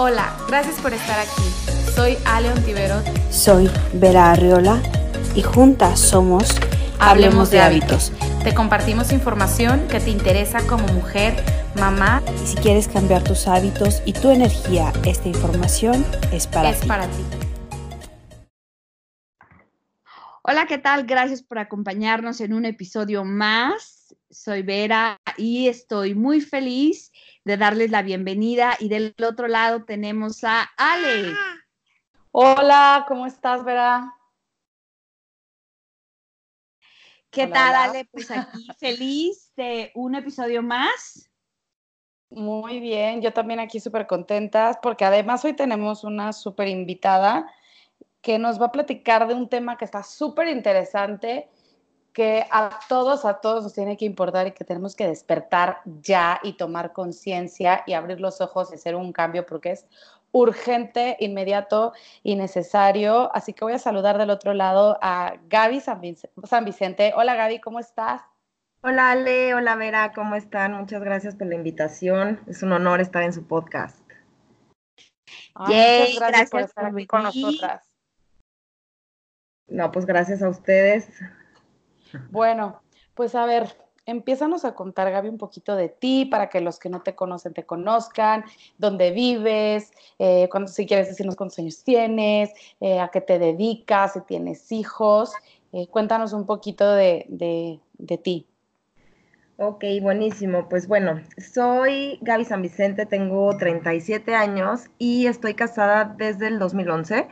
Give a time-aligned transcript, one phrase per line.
[0.00, 1.42] Hola, gracias por estar aquí.
[1.92, 3.02] Soy Ale Ontiveros.
[3.32, 4.80] Soy Vera Arriola
[5.34, 6.54] y juntas somos
[7.00, 8.12] Hablemos, de, hábitos.
[8.44, 11.34] Te compartimos información que te interesa como mujer,
[11.80, 12.22] mamá.
[12.44, 16.86] Y si quieres cambiar tus hábitos y tu energía, esta información es para es ti.
[16.86, 17.24] para ti.
[20.44, 21.06] Hola, ¿qué tal?
[21.06, 24.14] Gracias por acompañarnos en un episodio más.
[24.30, 27.10] Soy Vera y estoy muy feliz
[27.44, 28.76] de darles la bienvenida.
[28.78, 31.32] Y del otro lado tenemos a Ale.
[32.32, 34.14] Hola, ¿cómo estás, Vera?
[37.30, 38.08] ¿Qué tal, Ale?
[38.10, 41.28] Pues aquí feliz de un episodio más.
[42.30, 47.50] Muy bien, yo también aquí súper contenta porque además hoy tenemos una súper invitada
[48.20, 51.48] que nos va a platicar de un tema que está súper interesante
[52.12, 56.40] que a todos, a todos nos tiene que importar y que tenemos que despertar ya
[56.42, 59.86] y tomar conciencia y abrir los ojos y hacer un cambio porque es
[60.32, 63.34] urgente, inmediato y necesario.
[63.34, 66.00] Así que voy a saludar del otro lado a Gaby San,
[66.64, 67.12] Vicente.
[67.16, 68.22] Hola Gaby, ¿cómo estás?
[68.80, 70.72] Hola Ale, hola Vera, ¿cómo están?
[70.72, 72.40] Muchas gracias por la invitación.
[72.46, 73.98] Es un honor estar en su podcast.
[75.56, 77.88] muchas gracias, por estar aquí con nosotras.
[79.66, 81.08] No, pues gracias a ustedes.
[82.30, 82.80] Bueno,
[83.14, 83.76] pues a ver,
[84.08, 87.52] empiezanos a contar, Gaby, un poquito de ti para que los que no te conocen
[87.52, 88.42] te conozcan,
[88.78, 92.50] dónde vives, eh, si quieres decirnos cuántos años tienes,
[92.80, 95.34] eh, a qué te dedicas, si tienes hijos.
[95.72, 98.46] Eh, cuéntanos un poquito de, de, de, ti.
[99.58, 100.70] Ok, buenísimo.
[100.70, 107.28] Pues bueno, soy Gaby San Vicente, tengo 37 años y estoy casada desde el 2011.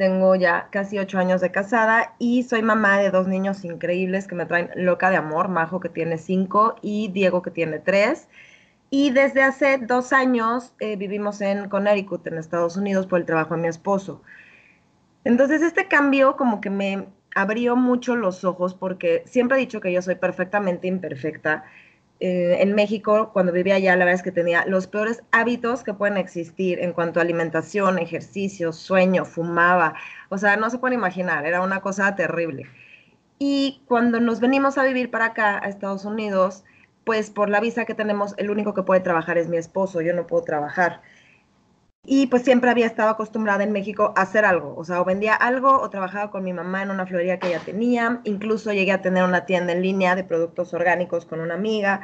[0.00, 4.34] Tengo ya casi ocho años de casada y soy mamá de dos niños increíbles que
[4.34, 8.26] me traen loca de amor, Majo que tiene cinco y Diego que tiene tres.
[8.88, 13.54] Y desde hace dos años eh, vivimos en Connecticut, en Estados Unidos, por el trabajo
[13.54, 14.22] de mi esposo.
[15.24, 19.92] Entonces este cambio como que me abrió mucho los ojos porque siempre he dicho que
[19.92, 21.64] yo soy perfectamente imperfecta
[22.20, 25.94] eh, en México, cuando vivía allá, la verdad es que tenía los peores hábitos que
[25.94, 29.94] pueden existir en cuanto a alimentación, ejercicio, sueño, fumaba.
[30.28, 32.66] O sea, no se puede imaginar, era una cosa terrible.
[33.38, 36.64] Y cuando nos venimos a vivir para acá, a Estados Unidos,
[37.04, 40.12] pues por la visa que tenemos, el único que puede trabajar es mi esposo, yo
[40.12, 41.00] no puedo trabajar.
[42.04, 45.34] Y pues siempre había estado acostumbrada en México a hacer algo, o sea, o vendía
[45.34, 49.02] algo o trabajaba con mi mamá en una florería que ella tenía, incluso llegué a
[49.02, 52.00] tener una tienda en línea de productos orgánicos con una amiga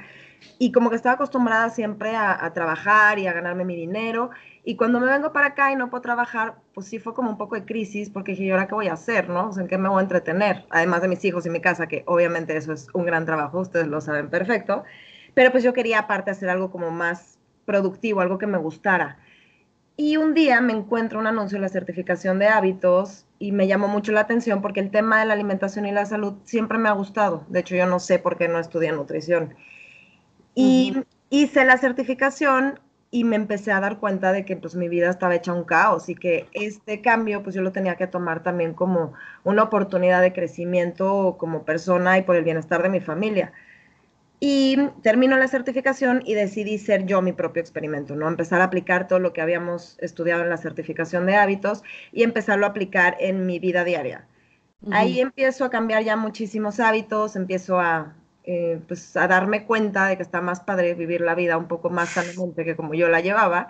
[0.59, 4.31] y como que estaba acostumbrada siempre a, trabajar y a ganarme mi dinero
[4.65, 7.39] y cuando me vengo para acá y no puedo trabajar, pues sí fue como un
[7.39, 9.49] poco de crisis porque dije, ¿y ahora qué voy a hacer, no?
[9.49, 10.67] O ¿en qué me voy a entretener?
[10.69, 13.87] Además de mis hijos y mi casa, que obviamente eso es un gran trabajo, ustedes
[13.87, 14.85] lo saben perfecto,
[15.33, 19.19] pero pues yo quería aparte hacer algo como más productivo, algo que me gustara.
[19.97, 23.89] Y un día me encuentro un anuncio en la certificación de hábitos y me llamó
[23.89, 26.93] mucho la atención porque el tema de la alimentación y la salud siempre me ha
[26.93, 27.45] gustado.
[27.49, 29.55] De hecho, yo no sé por qué no estudié nutrición.
[30.55, 30.97] Y
[31.31, 32.79] hice la certificación
[33.11, 36.09] y me empecé a dar cuenta de que pues mi vida estaba hecha un caos
[36.11, 39.15] y que este cambio pues yo lo tenía que tomar también como
[39.45, 43.53] una oportunidad de crecimiento como persona y por el bienestar de mi familia.
[44.39, 48.29] Y termino la certificación y decidí ser yo mi propio experimento, ¿no?
[48.29, 51.83] Empezar a aplicar todo lo que habíamos estudiado en la certificación de hábitos
[52.13, 54.27] y empezarlo a aplicar en mi vida diaria.
[54.91, 58.15] Ahí empiezo a cambiar ya muchísimos hábitos, empiezo a,
[58.45, 61.89] eh, pues, a darme cuenta de que está más padre vivir la vida un poco
[61.91, 63.69] más sanamente que como yo la llevaba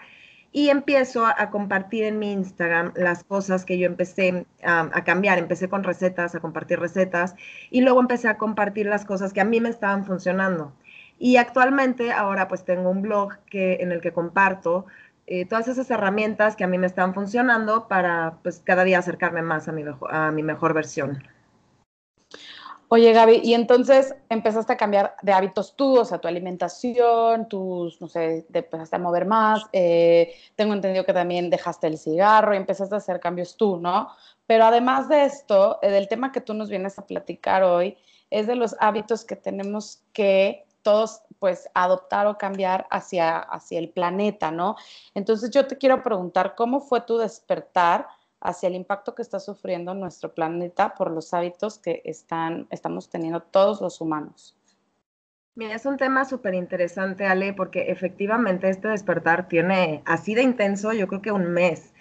[0.57, 5.37] y empiezo a, compartir en mi Instagram las cosas que yo empecé a, cambiar.
[5.37, 7.35] Empecé con recetas, a compartir recetas
[7.71, 10.73] y luego empecé a compartir las cosas que a mí me estaban funcionando.
[11.19, 14.87] Y actualmente ahora pues tengo un blog que, en el que comparto
[15.27, 19.43] eh, todas esas herramientas que a mí me están funcionando para pues cada día acercarme
[19.43, 21.23] más a mi, a mi mejor versión.
[22.89, 28.01] Oye, Gaby, y entonces empezaste a cambiar de hábitos tú, o sea, tu alimentación, tus,
[28.01, 32.55] no sé, te empezaste a mover más, eh, tengo entendido que también dejaste el cigarro
[32.55, 34.11] y empezaste a hacer cambios tú, ¿no?
[34.47, 37.97] Pero además de esto, eh, del tema que tú nos vienes a platicar hoy,
[38.31, 43.89] es de los hábitos que tenemos que todos, pues, adoptar o cambiar hacia, hacia el
[43.89, 44.77] planeta, ¿no?
[45.13, 48.07] Entonces yo te quiero preguntar, ¿cómo fue tu despertar?
[48.47, 53.43] Hacia el impacto que está sufriendo nuestro planeta por los hábitos que están, estamos teniendo
[53.43, 54.57] todos los humanos.
[55.57, 60.93] Mira, es un tema súper interesante, Ale, porque efectivamente este despertar tiene así de intenso,
[60.93, 61.93] yo creo que un mes.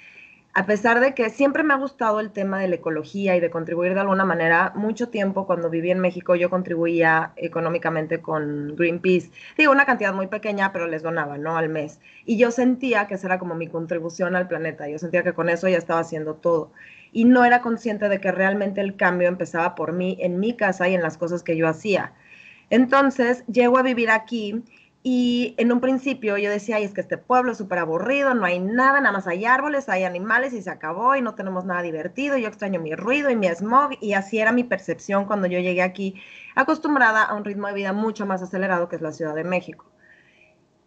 [0.57, 3.49] A pesar de que siempre me ha gustado el tema de la ecología y de
[3.49, 9.31] contribuir de alguna manera, mucho tiempo cuando viví en México yo contribuía económicamente con Greenpeace.
[9.57, 11.57] Digo, una cantidad muy pequeña, pero les donaba, ¿no?
[11.57, 11.99] Al mes.
[12.23, 14.87] Y yo sentía que esa era como mi contribución al planeta.
[14.87, 16.71] Yo sentía que con eso ya estaba haciendo todo.
[17.11, 20.87] Y no era consciente de que realmente el cambio empezaba por mí, en mi casa
[20.87, 22.13] y en las cosas que yo hacía.
[22.69, 24.63] Entonces, llego a vivir aquí
[25.07, 28.57] y en un principio yo decía, es que este pueblo es súper aburrido, no hay
[28.57, 32.37] nada, nada más hay árboles, hay animales y se acabó y no tenemos nada divertido,
[32.37, 35.83] yo extraño mi ruido y mi smog y así era mi percepción cuando yo llegué
[35.83, 36.15] aquí,
[36.55, 39.85] acostumbrada a un ritmo de vida mucho más acelerado que es la Ciudad de México.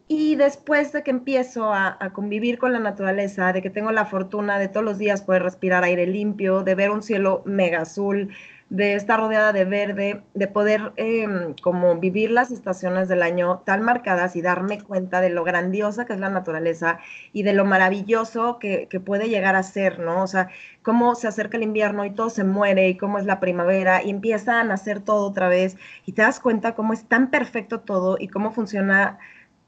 [0.08, 4.06] Y después de que empiezo a, a, convivir con la naturaleza, de que tengo la
[4.06, 8.30] fortuna de todos los días poder respirar aire limpio, de ver un cielo mega azul,
[8.70, 13.82] de estar rodeada de verde, de poder em, como vivir las estaciones del año tan
[13.82, 16.98] marcadas y darme cuenta de lo grandiosa que es la naturaleza
[17.32, 20.22] y de lo maravilloso que, que, puede llegar a ser, ¿no?
[20.22, 20.50] O sea,
[20.82, 24.10] cómo se acerca el invierno y todo se muere y cómo es la primavera y
[24.10, 28.16] empieza a nacer todo otra vez y te das cuenta cómo es tan perfecto todo
[28.20, 29.18] y cómo funciona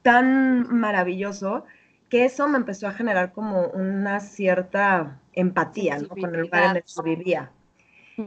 [0.03, 1.65] tan maravilloso
[2.11, 6.09] que eso me empezó a generar como una cierta empatía ¿no?
[6.09, 7.51] con el lugar en el que vivía.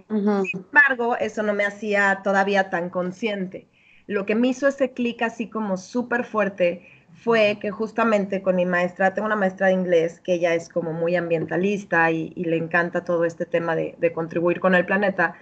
[0.10, 3.68] Sin embargo, eso no me hacía todavía tan consciente.
[4.08, 8.66] Lo que me hizo ese clic así como súper fuerte fue que justamente con mi
[8.66, 13.04] maestra, tengo una maestra de inglés que ella es como muy ambientalista y, le encanta
[13.04, 15.36] todo este tema de, contribuir con el planeta.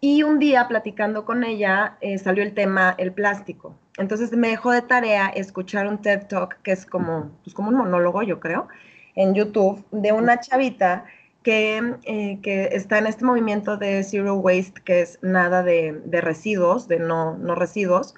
[0.00, 3.76] Y un día platicando con ella eh, salió el tema el plástico.
[3.96, 7.76] Entonces me dejó de tarea escuchar un TED Talk que es como, pues como un
[7.76, 8.68] monólogo, yo creo,
[9.16, 11.04] en YouTube de una chavita
[11.48, 16.98] eh, que, está en este movimiento de Zero Waste, que es nada de, residuos, de
[16.98, 18.14] no, no, residuos,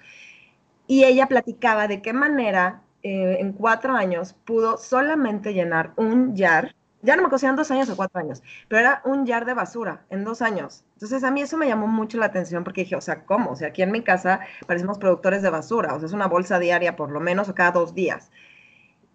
[0.86, 6.74] y ella platicaba de qué manera eh, en cuatro años pudo solamente llenar un jar,
[7.02, 10.04] ya no me acuerdo dos años o cuatro años, pero era un jar de basura
[10.10, 10.84] en dos años.
[10.94, 13.52] Entonces a mí eso me llamó mucho la atención porque dije, o sea, ¿cómo?
[13.52, 16.58] O sea, aquí en mi casa parecemos productores de basura, o sea, es una bolsa
[16.58, 18.30] diaria por lo menos o cada dos días.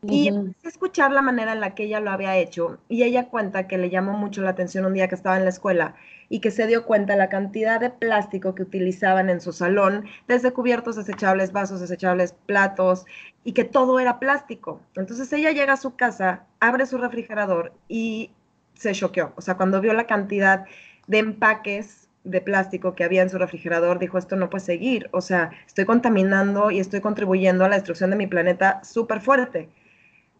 [0.07, 3.27] Y empecé a escuchar la manera en la que ella lo había hecho y ella
[3.27, 5.95] cuenta que le llamó mucho la atención un día que estaba en la escuela
[6.29, 10.51] y que se dio cuenta la cantidad de plástico que utilizaban en su salón, desde
[10.51, 13.05] cubiertos desechables, vasos desechables, platos,
[13.43, 14.81] y que todo era plástico.
[14.95, 18.31] Entonces ella llega a su casa, abre su refrigerador y
[18.73, 19.33] se choqueó.
[19.35, 20.65] O sea, cuando vio la cantidad
[21.07, 25.09] de empaques de plástico que había en su refrigerador, dijo, esto no puede seguir.
[25.11, 29.69] O sea, estoy contaminando y estoy contribuyendo a la destrucción de mi planeta súper fuerte.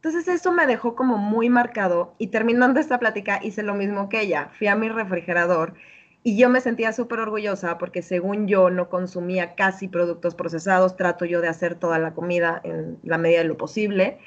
[0.06, 4.22] Entonces eso me dejó como muy marcado y terminando esta plática hice lo mismo que
[4.22, 4.52] ella.
[4.54, 5.74] Fui a mi refrigerador
[6.22, 11.26] y yo me sentía súper orgullosa porque según yo no consumía casi productos procesados, trato
[11.26, 14.20] yo de hacer toda la comida en la medida de lo posible.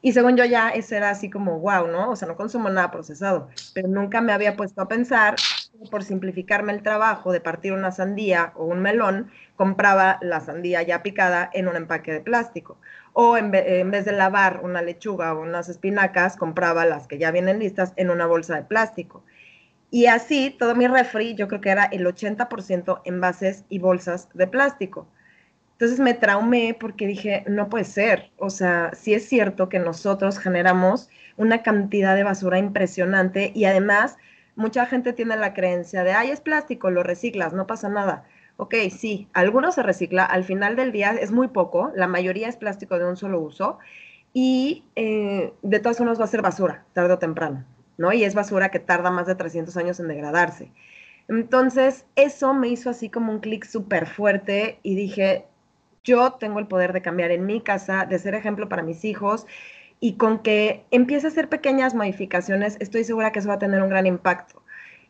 [0.00, 2.10] Y según yo ya ese era así como, wow, ¿no?
[2.10, 5.34] O sea, no consumo nada procesado, pero nunca me había puesto a pensar
[5.90, 11.02] por simplificarme el trabajo de partir una sandía o un melón, compraba la sandía ya
[11.02, 12.78] picada en un empaque de plástico
[13.12, 17.60] o en, vez de lavar una lechuga o unas espinacas, compraba las que ya vienen
[17.60, 19.24] listas en una bolsa de plástico.
[19.90, 24.46] Y así, todo mi refri, yo creo que era el 80% envases y bolsas de
[24.46, 25.08] plástico.
[25.72, 28.30] Entonces me traumé porque dije, no puede ser.
[28.36, 31.08] O sea, sí es cierto que nosotros generamos
[31.38, 34.18] una cantidad de basura impresionante y además
[34.56, 38.24] mucha gente tiene la creencia de, ay, es plástico, lo reciclas, no pasa nada.
[38.56, 42.56] Ok, sí, algunos se recicla, al final del día es muy poco, la mayoría es
[42.56, 43.78] plástico de un solo uso
[44.32, 47.64] y eh, de todas formas va a ser basura, tarde o temprano,
[47.98, 48.12] ¿no?
[48.12, 50.72] Y es basura que tarda más de 300 años en degradarse.
[51.28, 55.46] Entonces, eso me hizo así como un clic súper fuerte y dije,
[56.04, 59.46] yo tengo el poder de cambiar en mi casa, de ser ejemplo para mis hijos
[60.00, 63.82] y con que empiece a hacer pequeñas modificaciones, estoy segura que eso va a tener
[63.82, 64.62] un gran impacto.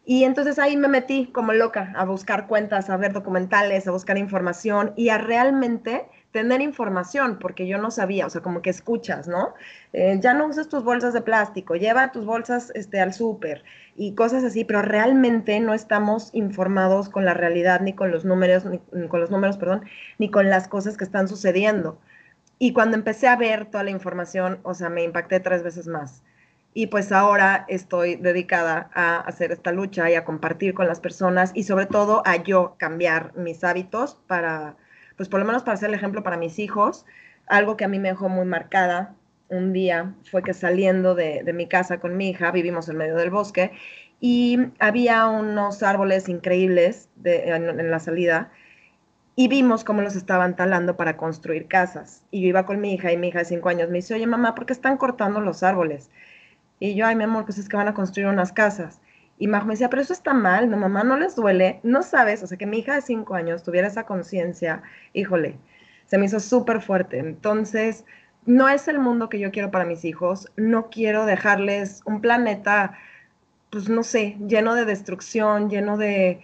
[0.09, 4.17] Y entonces ahí me metí como loca a buscar cuentas, a ver documentales, a buscar
[4.19, 9.27] información y a realmente tener información, porque yo no sabía, o sea, como que escuchas,
[9.27, 9.55] ¿no?
[9.93, 13.65] Eh, ya no uses tus bolsas de plástico, lleva tus bolsas este, al súper
[13.97, 18.65] y cosas así, pero realmente no estamos informados con la realidad, ni con los números,
[18.65, 18.79] ni,
[19.09, 19.87] con los números, perdón,
[20.19, 21.99] ni con las cosas que están sucediendo.
[22.59, 26.23] Y cuando empecé a ver toda la información, o sea, me impacté tres veces más
[26.77, 31.51] y pues ahora estoy dedicada a hacer esta lucha y a compartir con las personas
[31.55, 34.77] y sobre todo a yo cambiar mis hábitos para,
[35.17, 37.07] pues por lo menos para ser el ejemplo para mis hijos.
[37.47, 39.15] Algo que a mí me dejó muy marcada
[39.49, 43.31] un día fue que saliendo de, mi casa con mi hija, vivimos en medio del
[43.31, 43.73] bosque
[44.21, 48.53] y había unos árboles increíbles en, en la salida
[49.39, 52.25] y vimos cómo los estaban talando para construir casas.
[52.31, 54.27] Y yo iba con mi hija y mi hija de cinco años me dice, oye
[54.27, 56.11] mamá, ¿por qué están cortando los árboles?
[56.81, 59.01] Y yo, ay, mi amor, pues es que van a construir unas casas.
[59.39, 62.43] Y Majo me decía, pero eso está mal, no, mamá, no les duele, no sabes,
[62.43, 65.57] o sea, que mi hija de cinco años tuviera esa conciencia, híjole,
[66.07, 67.19] se me hizo súper fuerte.
[67.19, 68.07] Entonces,
[68.47, 72.97] no es el mundo que yo quiero para mis hijos, no quiero dejarles un planeta,
[73.71, 76.41] pues no sé, lleno de destrucción, lleno de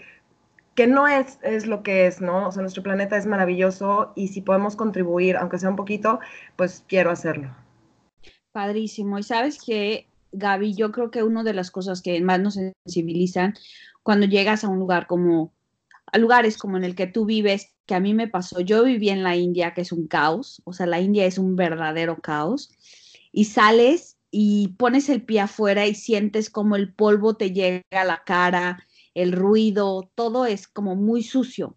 [0.75, 2.49] que no es, es lo que es, ¿no?
[2.49, 6.21] O sea, nuestro planeta es maravilloso y si podemos contribuir, aunque sea un poquito,
[6.57, 7.55] pues quiero hacerlo.
[8.53, 9.19] Padrísimo.
[9.19, 13.55] Y sabes que, Gaby, yo creo que una de las cosas que más nos sensibilizan
[14.03, 15.53] cuando llegas a un lugar como,
[16.07, 19.11] a lugares como en el que tú vives, que a mí me pasó, yo viví
[19.11, 22.71] en la India, que es un caos, o sea, la India es un verdadero caos,
[23.33, 28.05] y sales y pones el pie afuera y sientes como el polvo te llega a
[28.05, 31.77] la cara, el ruido, todo es como muy sucio.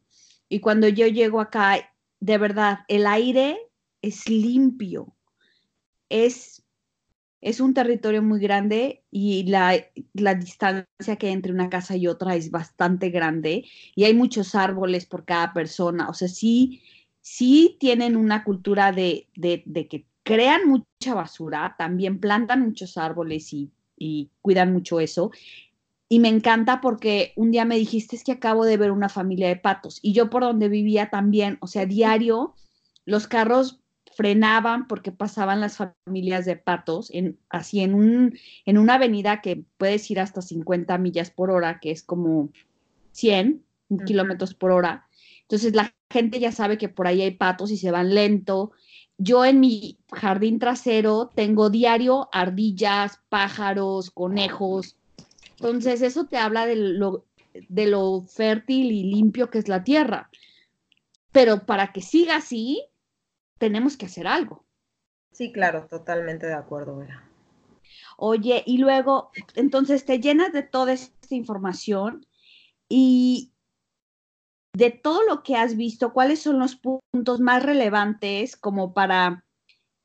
[0.49, 3.57] Y cuando yo llego acá, de verdad, el aire
[4.01, 5.15] es limpio,
[6.09, 6.63] es,
[7.41, 9.75] es un territorio muy grande y la,
[10.13, 13.65] la, distancia que hay entre una casa y otra es bastante grande
[13.95, 16.09] y hay muchos árboles por cada persona.
[16.09, 16.81] O sea, sí,
[17.21, 23.53] sí tienen una cultura de, de, de que crean mucha basura, también plantan muchos árboles
[23.53, 25.31] y, y cuidan mucho eso.
[26.07, 29.47] Y me encanta porque un día me dijiste es que acabo de ver una familia
[29.47, 32.53] de patos y yo por donde vivía también, o sea, diario
[33.05, 33.81] los carros
[34.15, 39.65] frenaban porque pasaban las familias de patos, en, así en, un, en una avenida que
[39.77, 42.49] puedes ir hasta 50 millas por hora, que es como
[43.11, 43.63] 100
[44.05, 45.07] kilómetros por hora.
[45.41, 48.71] Entonces la gente ya sabe que por ahí hay patos y se van lento.
[49.17, 54.95] Yo en mi jardín trasero tengo diario ardillas, pájaros, conejos,
[55.57, 60.29] entonces, eso te habla de lo, de lo fértil y limpio que es la tierra.
[61.31, 62.85] Pero para que siga así,
[63.57, 64.65] tenemos que hacer algo.
[65.31, 67.29] Sí, claro, totalmente de acuerdo, Vera.
[68.17, 72.25] Oye, y luego, entonces te llenas de toda esta información
[72.87, 73.51] y
[74.73, 79.45] de todo lo que has visto, ¿cuáles son los puntos más relevantes como para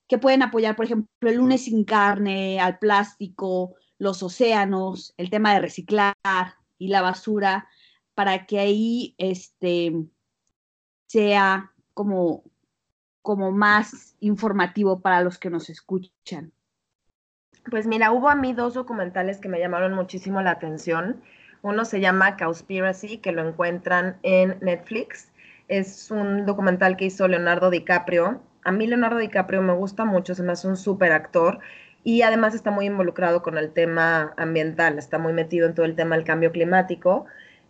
[0.09, 5.53] que pueden apoyar, por ejemplo, el lunes sin carne, al plástico, los océanos, el tema
[5.53, 6.15] de reciclar
[6.79, 7.69] y la basura,
[8.15, 9.93] para que ahí este,
[11.07, 12.43] sea como,
[13.21, 16.51] como más informativo para los que nos escuchan.
[17.71, 21.21] Pues mira, hubo a mí dos documentales que me llamaron muchísimo la atención.
[21.61, 25.31] Uno se llama Cowspiracy, que lo encuentran en Netflix.
[25.69, 28.41] Es un documental que hizo Leonardo DiCaprio.
[28.65, 31.61] A mí Leonardo DiCaprio me gusta mucho, se me hace un súper actor
[32.03, 35.97] y además está muy involucrado con el tema ambiental, está muy metido en todo el
[35.97, 37.27] tema del cambio climático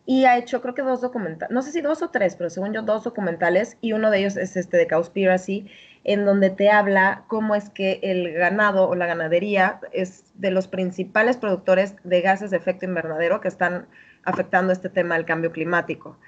[0.07, 2.73] y ha hecho creo que dos documentales, no sé si dos o tres, pero según
[2.73, 5.67] yo dos documentales y uno de ellos es este de Cowspiracy,
[6.05, 10.69] en donde te habla cómo es que el ganado o la ganadería es de los
[10.69, 13.87] principales productores de gases de efecto invernadero que están
[14.25, 16.19] afectando este tema del cambio climático.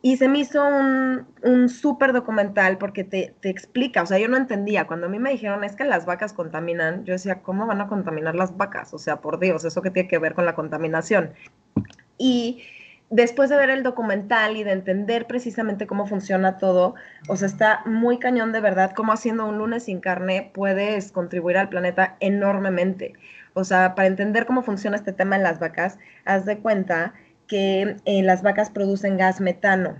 [0.00, 4.28] Y se me hizo un, un súper documental porque te, te, explica, o sea, yo
[4.28, 7.66] no entendía, cuando a mí me dijeron es que las vacas contaminan, yo decía, ¿cómo
[7.66, 8.94] van a contaminar las vacas?
[8.94, 11.32] O sea, por Dios, eso que tiene que ver con la contaminación.
[12.16, 12.62] Y
[13.10, 16.94] después de ver el documental y de entender precisamente cómo funciona todo,
[17.28, 21.56] o sea, está muy cañón de verdad, cómo haciendo un lunes sin carne puedes contribuir
[21.56, 23.14] al planeta enormemente.
[23.54, 27.14] O sea, para entender cómo funciona este tema en las vacas, haz de cuenta
[27.48, 29.96] que eh, las vacas producen gas metano,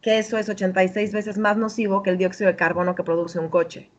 [0.00, 3.48] que eso es 86 veces más nocivo que el dióxido de carbono que produce un
[3.48, 3.90] coche.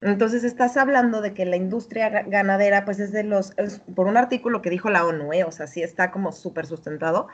[0.00, 3.54] Entonces estás hablando de que la industria ganadera, pues es de los,
[3.94, 5.44] por un artículo que dijo la ONU, ¿eh?
[5.44, 7.28] o sea, sí está como súper sustentado,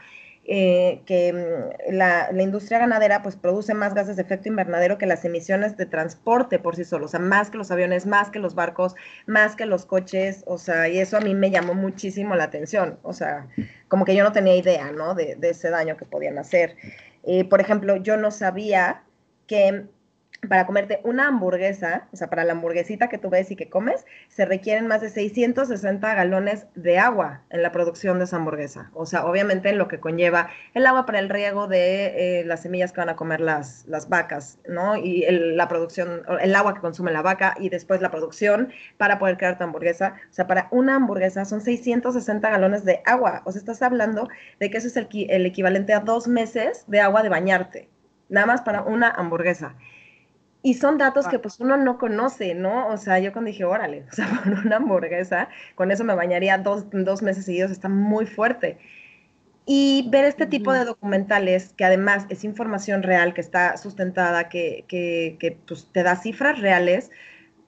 [0.51, 5.23] eh, que mm, la, industria ganadera pues produce más gases de efecto invernadero que las
[5.27, 8.55] emisiones de transporte por sí solos, o sea, más que los aviones, más que los
[8.55, 8.95] barcos,
[9.27, 12.99] más que los coches, o sea, y eso a mí me llamó muchísimo la atención,
[13.03, 13.47] o sea,
[13.89, 15.15] como que yo no tenía idea, ¿no?
[15.15, 16.77] De, ese daño que podían hacer.
[17.51, 19.03] Por ejemplo, yo no sabía
[19.47, 19.85] que
[20.47, 24.07] para comerte una hamburguesa, o sea, para la hamburguesita que tú ves y que comes,
[24.29, 28.91] se requieren más de 660 galones de agua en la producción de esa hamburguesa.
[28.95, 32.93] O sea, obviamente lo que conlleva el agua para el riego de eh, las semillas
[32.93, 34.97] que van a comer las, las vacas, ¿no?
[34.97, 39.39] Y la producción, el agua que consume la vaca y después la producción para poder
[39.39, 40.15] crear tu hamburguesa.
[40.31, 43.43] O sea, para una hamburguesa son 660 galones de agua.
[43.45, 44.29] O sea, estás hablando
[44.61, 47.89] de que eso es el, el equivalente a dos meses de agua de bañarte,
[48.29, 49.75] nada más para una hamburguesa.
[50.69, 52.89] Y son datos que pues uno no conoce, ¿no?
[52.89, 56.59] O sea, yo cuando dije, órale, o sea, por una hamburguesa, con eso me bañaría
[56.59, 58.77] dos, dos meses seguidos, está muy fuerte.
[59.65, 64.85] Y ver este tipo de documentales, que además es información real, que está sustentada, que,
[64.89, 67.11] que, que pues, te da cifras reales,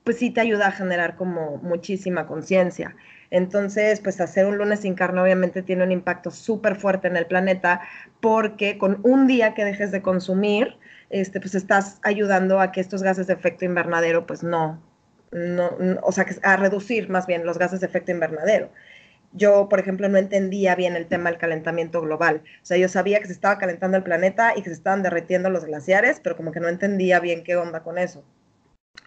[0.05, 2.97] pues sí te ayuda a generar como muchísima conciencia.
[3.31, 7.25] Entonces, pues hacer un lunes sin carne obviamente tiene un impacto súper fuerte en el
[7.25, 7.81] planeta
[8.21, 10.77] porque con un día que dejes de consumir,
[11.11, 14.83] este, pues estás ayudando a que estos gases de efecto invernadero, pues no,
[15.33, 15.71] no,
[16.03, 18.71] o sea, a reducir más bien los gases de efecto invernadero.
[19.33, 22.43] Yo, por ejemplo, no entendía bien el tema del calentamiento global.
[22.63, 25.51] O sea, yo sabía que se estaba calentando el planeta y que se estaban derritiendo
[25.51, 28.25] los glaciares, pero como que no entendía bien qué onda con eso.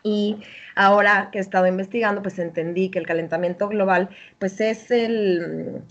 [0.02, 0.42] Y
[0.76, 5.82] ahora que he estado investigando, pues entendí que el calentamiento global, pues es el,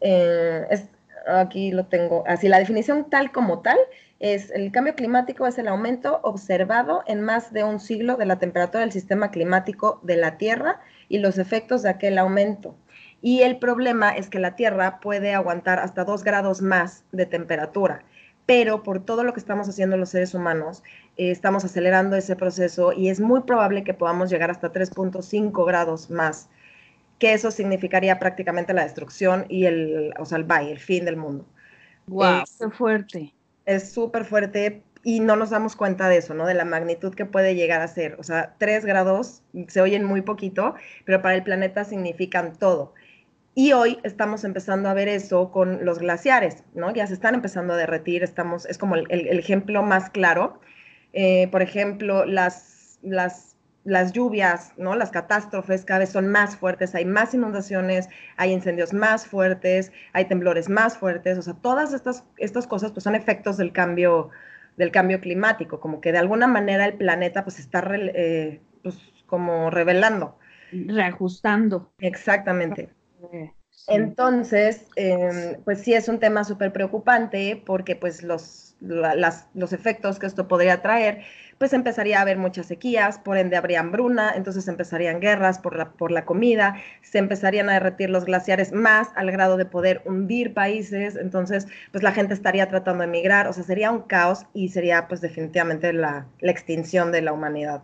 [0.00, 0.66] eh,
[1.26, 3.78] aquí lo tengo, así la definición tal como tal,
[4.18, 8.38] es el cambio climático es el aumento observado en más de un siglo de la
[8.38, 12.76] temperatura del sistema climático de la Tierra y los efectos de aquel aumento.
[13.22, 18.04] Y el problema es que la Tierra puede aguantar hasta dos grados más de temperatura
[18.50, 20.82] pero por todo lo que estamos haciendo los seres humanos,
[21.16, 26.10] eh, estamos acelerando ese proceso y es muy probable que podamos llegar hasta 3.5 grados
[26.10, 26.48] más,
[27.20, 31.16] que eso significaría prácticamente la destrucción y el, o sea, el bye, el fin del
[31.16, 31.46] mundo.
[32.08, 32.42] ¡Wow!
[32.58, 33.34] ¡Qué fuerte!
[33.66, 36.46] Es súper fuerte y no nos damos cuenta de eso, ¿no?
[36.46, 38.16] De la magnitud que puede llegar a ser.
[38.18, 40.74] O sea, 3 grados se oyen muy poquito,
[41.04, 42.94] pero para el planeta significan todo.
[43.54, 46.92] Y hoy estamos empezando a ver eso con los glaciares, ¿no?
[46.94, 50.60] Ya se están empezando a derretir, estamos, es como el, ejemplo más claro.
[51.12, 53.49] Eh, por ejemplo, las, las,
[53.84, 54.94] las lluvias, ¿no?
[54.94, 60.26] Las catástrofes cada vez son más fuertes, hay más inundaciones, hay incendios más fuertes, hay
[60.26, 64.30] temblores más fuertes, o sea, todas estas, estas cosas pues son efectos del cambio,
[64.76, 69.70] del cambio climático, como que de alguna manera el planeta pues está eh, pues, como
[69.70, 70.36] revelando.
[70.72, 71.92] Reajustando.
[71.98, 72.90] Exactamente.
[73.88, 80.26] Entonces, em, pues sí es un tema súper preocupante porque pues los, los efectos que
[80.26, 81.22] esto podría traer,
[81.60, 85.92] pues empezaría a haber muchas sequías, por ende habría hambruna, entonces empezarían guerras por la,
[85.92, 90.54] por la comida, se empezarían a derretir los glaciares más al grado de poder hundir
[90.54, 94.70] países, entonces pues la gente estaría tratando de emigrar, o sea, sería un caos y
[94.70, 97.82] sería pues definitivamente la, la extinción de la humanidad.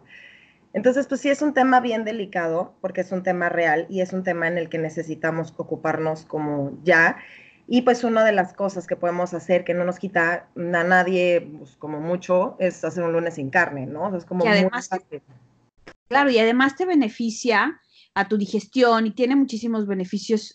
[0.73, 4.14] Entonces, pues sí es un tema bien delicado porque es un tema real y es
[4.14, 7.18] un tema en el que necesitamos ocuparnos como ya.
[7.68, 11.40] Y pues una de las cosas que podemos hacer que no nos quita a nadie
[11.58, 14.17] pues, como mucho es hacer un lunes sin carne, ¿no?
[14.17, 14.88] es como además
[16.08, 17.80] claro, y además te beneficia
[18.14, 20.54] a tu digestión y tiene muchísimos beneficios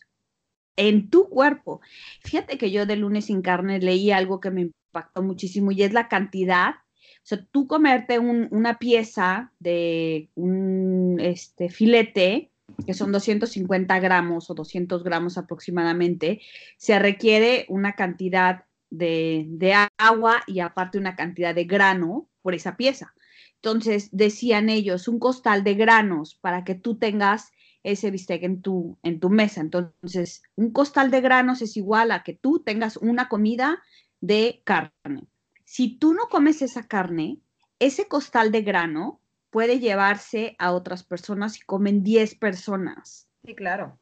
[0.77, 1.81] en tu cuerpo.
[2.23, 5.91] Fíjate que yo de lunes sin carne leí algo que me impactó muchísimo y es
[5.91, 6.75] la cantidad
[7.23, 12.50] o sea, tú comerte una pieza de un este, filete,
[12.85, 16.41] que son 250 gramos o 200 gramos aproximadamente,
[16.77, 22.77] se requiere una cantidad de, de agua y aparte una cantidad de grano por esa
[22.77, 23.13] pieza.
[23.55, 27.51] Entonces, decían ellos, un costal de granos para que tú tengas
[27.83, 29.61] ese bistec en tu, en tu mesa.
[29.61, 33.81] Entonces, un costal de granos es igual a que tú tengas una comida
[34.19, 35.27] de carne
[35.71, 37.39] si tú no comes esa carne,
[37.79, 39.20] ese costal de grano
[39.51, 43.27] puede llevarse a otras personas y comen 10 personas.
[43.45, 43.99] Sí, claro.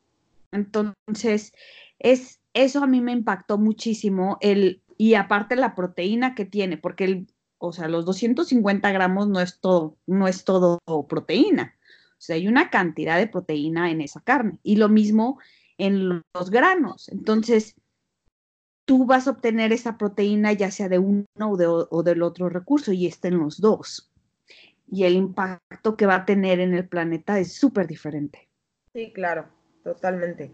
[0.51, 1.53] Entonces,
[1.99, 7.03] es, eso a mí me impactó muchísimo, el, y aparte la proteína que tiene, porque
[7.03, 11.75] el, o sea, los 250 gramos no es todo, no es todo proteína.
[12.12, 14.59] O sea, hay una cantidad de proteína en esa carne.
[14.63, 15.39] Y lo mismo
[15.77, 17.09] en los granos.
[17.09, 17.75] Entonces,
[18.85, 23.07] tú vas a obtener esa proteína ya sea de uno o, del otro recurso y
[23.07, 24.08] está en los dos.
[24.91, 28.49] Y el impacto que va a tener en el planeta es súper diferente.
[28.93, 29.47] Sí, claro,
[29.84, 30.52] totalmente.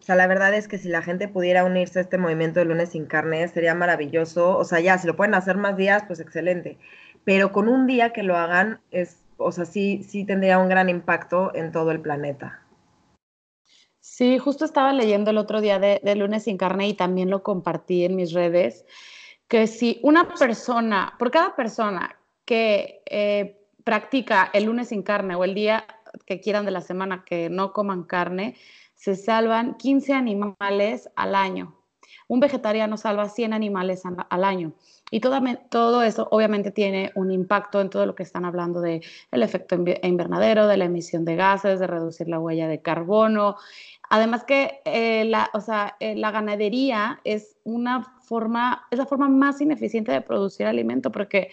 [0.00, 2.66] O sea, la verdad es que si la gente pudiera unirse a este movimiento de
[2.66, 4.56] lunes sin carne, sería maravilloso.
[4.56, 6.78] O sea, ya, si lo pueden hacer más días, pues excelente.
[7.24, 10.88] Pero con un día que lo hagan, es, o sea, sí, sí tendría un gran
[10.88, 12.62] impacto en todo el planeta.
[14.00, 18.04] Sí, justo estaba leyendo el otro día de, Lunes sin carne y también lo compartí
[18.04, 18.86] en mis redes,
[19.48, 23.57] que si una persona, por cada persona que eh,
[23.88, 25.86] practica el lunes sin carne o el día
[26.26, 28.54] que quieran de la semana que no coman carne,
[28.94, 31.74] se salvan 15 animales al año.
[32.26, 34.74] Un vegetariano salva 100 animales al año.
[35.10, 39.42] Y todo, eso obviamente tiene un impacto en todo lo que están hablando de el
[39.42, 43.56] efecto invernadero, de la emisión de gases, de reducir la huella de carbono
[44.10, 49.28] Además que eh, la, o sea, eh, la ganadería es una forma, es la forma
[49.28, 51.50] más ineficiente de producir alimento porque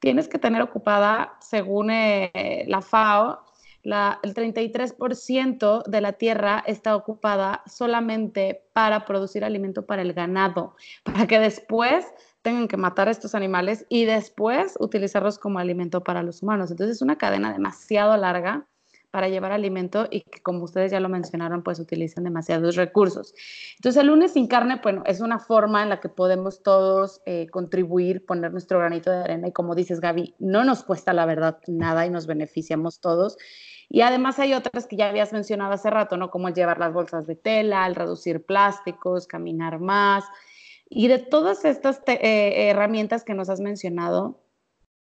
[0.00, 3.44] tienes que tener ocupada, según eh, la FAO,
[3.82, 11.26] el 33% de la tierra está ocupada solamente para producir alimento para el ganado, para
[11.26, 12.06] que después
[12.42, 16.70] tengan que matar estos animales y después utilizarlos como alimento para los humanos.
[16.70, 18.66] Entonces es una cadena demasiado larga
[19.10, 23.34] para llevar alimento y que como ustedes ya lo mencionaron, pues utilizan demasiados recursos.
[23.76, 27.48] Entonces el lunes sin carne, bueno, es una forma en la que podemos todos eh,
[27.50, 31.58] contribuir, poner nuestro granito de arena y como dices Gaby, no nos cuesta la verdad
[31.66, 33.36] nada y nos beneficiamos todos.
[33.88, 36.30] Y además hay otras que ya habías mencionado hace rato, ¿no?
[36.30, 40.24] Como el llevar las bolsas de tela, el reducir plásticos, caminar más.
[40.88, 44.44] Y de todas estas eh, herramientas que nos has mencionado,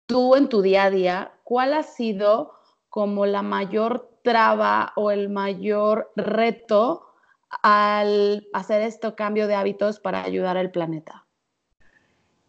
[0.06, 2.54] tú en tu día a día, ¿cuál ha sido
[2.95, 7.05] como la mayor traba o el mayor reto
[7.62, 11.25] al hacer este cambio de hábitos para ayudar al planeta?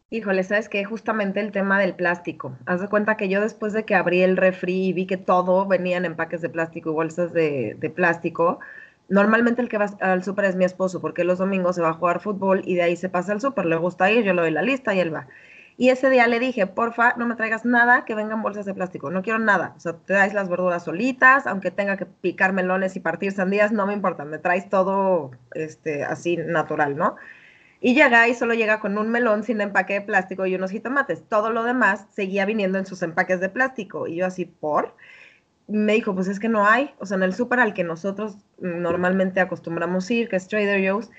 [0.09, 2.56] Híjole, sabes que justamente el tema del plástico.
[2.64, 5.66] Haz de cuenta que yo después de que abrí el refri y vi que todo
[5.66, 8.61] venía en empaques de plástico y bolsas de, de plástico,
[9.09, 11.94] normalmente el que va al súper es mi esposo, porque los domingos se va a
[11.94, 14.52] jugar fútbol y de ahí se pasa al súper, le gusta ir, yo le doy
[14.52, 15.26] la lista y él va.
[15.79, 19.11] Y ese día le dije, porfa, no me traigas nada que vengan bolsas de plástico,
[19.11, 19.75] no quiero nada.
[19.77, 23.87] O sea, traes las verduras solitas, aunque tenga que picar melones y partir sandías, no
[23.87, 27.17] me importa, me traes todo este, así natural, ¿no?
[27.81, 31.29] Y llega y solo llega con un melón sin empaque de plástico y unos jitomates.
[31.29, 34.07] Todo lo demás seguía viniendo en sus empaques de plástico.
[34.07, 34.97] Y yo así, ¿por?
[35.69, 36.95] Me dijo, pues es que no hay.
[36.99, 41.11] O sea, en el súper al que nosotros normalmente acostumbramos ir, que es Trader Joe's,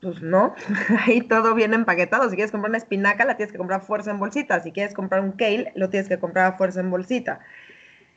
[0.00, 0.54] pues no,
[1.06, 2.28] ahí todo viene empaquetado.
[2.28, 4.60] Si quieres comprar una espinaca, la tienes que comprar fuerza en bolsita.
[4.60, 7.40] Si quieres comprar un kale, lo tienes que comprar a fuerza en bolsita.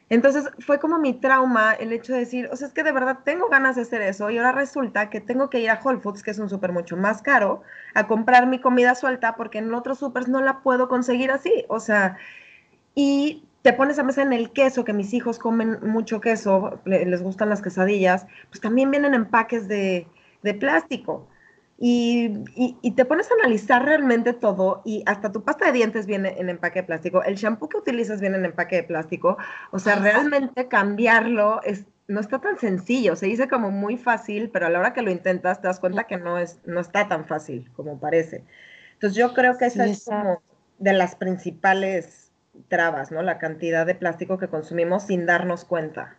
[0.09, 3.19] Entonces fue como mi trauma el hecho de decir, o sea, es que de verdad
[3.23, 6.23] tengo ganas de hacer eso y ahora resulta que tengo que ir a Whole Foods,
[6.23, 7.61] que es un súper mucho más caro,
[7.93, 11.63] a comprar mi comida suelta porque en otros súpers no la puedo conseguir así.
[11.69, 12.17] O sea,
[12.95, 17.21] y te pones a mesa en el queso, que mis hijos comen mucho queso, les
[17.21, 20.07] gustan las quesadillas, pues también vienen empaques de,
[20.41, 21.27] de plástico.
[21.81, 26.49] Y, te pones a analizar realmente todo y hasta tu pasta de dientes viene en
[26.49, 29.37] empaque de plástico, el shampoo que utilizas viene en empaque de plástico,
[29.71, 34.65] o sea, realmente cambiarlo es, no está tan sencillo, se dice como muy fácil, pero
[34.65, 37.25] a la hora que lo intentas te das cuenta que no, es, no está tan
[37.25, 38.43] fácil como parece.
[38.95, 40.41] Entonces yo creo que esa es como
[40.79, 42.33] de las principales
[42.67, 43.21] trabas, ¿no?
[43.21, 46.17] La cantidad de plástico que consumimos sin darnos cuenta.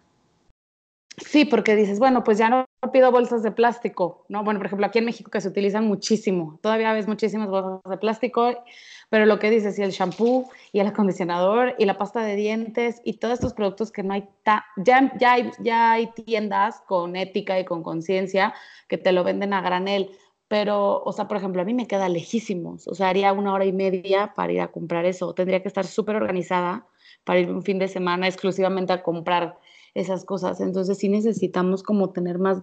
[1.18, 4.42] Sí, porque dices, bueno, pues ya no pido bolsas de plástico, ¿no?
[4.42, 7.98] Bueno, por ejemplo, aquí en México que se utilizan muchísimo, todavía ves muchísimas bolsas de
[7.98, 8.64] plástico,
[9.10, 13.02] pero lo que dices, y el shampoo, y el acondicionador, y la pasta de dientes,
[13.04, 14.28] y todos estos productos que no hay,
[14.76, 18.54] ya, ya, hay, ya hay tiendas con ética y con conciencia
[18.88, 20.10] que te lo venden a granel,
[20.48, 23.66] pero, o sea, por ejemplo, a mí me queda lejísimos, o sea, haría una hora
[23.66, 26.86] y media para ir a comprar eso, tendría que estar súper organizada
[27.24, 29.58] para ir un fin de semana exclusivamente a comprar
[29.94, 30.60] esas cosas.
[30.60, 32.62] Entonces sí necesitamos como tener más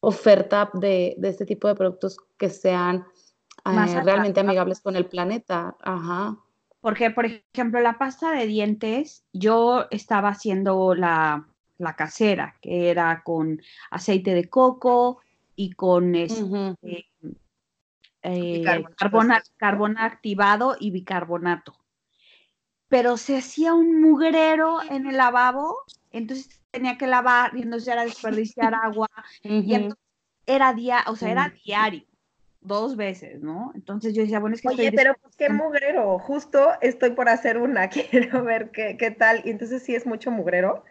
[0.00, 3.06] oferta de, este tipo de productos que sean
[3.64, 5.76] eh, realmente amigables con el planeta.
[5.80, 6.36] Ajá.
[6.80, 11.46] Porque, por ejemplo, la pasta de dientes, yo estaba haciendo la,
[11.96, 13.60] casera, que era con
[13.90, 15.20] aceite de coco
[15.54, 17.06] y con este,
[18.22, 18.64] eh,
[19.58, 21.81] carbón activado y bicarbonato.
[22.92, 25.78] Pero se hacía un mugrero en el lavabo
[26.12, 29.08] entonces tenía que lavar y entonces era desperdiciar agua
[29.42, 29.98] y entonces
[30.46, 32.04] era día, o sea, era diario,
[32.60, 33.72] dos veces, ¿no?
[33.74, 37.58] Entonces yo decía, bueno, es que Oye, pero pues qué mugrero, justo estoy por hacer
[37.58, 40.84] una, quiero ver qué, qué tal, y entonces sí es mucho mugrero.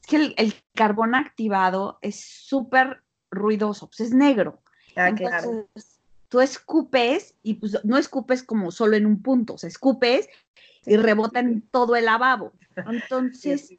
[0.00, 4.62] Es que el, carbón activado es súper ruidoso, pues es negro.
[4.96, 9.66] Ah, entonces, Tú escupes y pues no escupes como solo en un punto, o sea,
[9.66, 10.28] escupes
[10.86, 12.52] y rebota en todo el lavabo.
[12.76, 13.78] Entonces,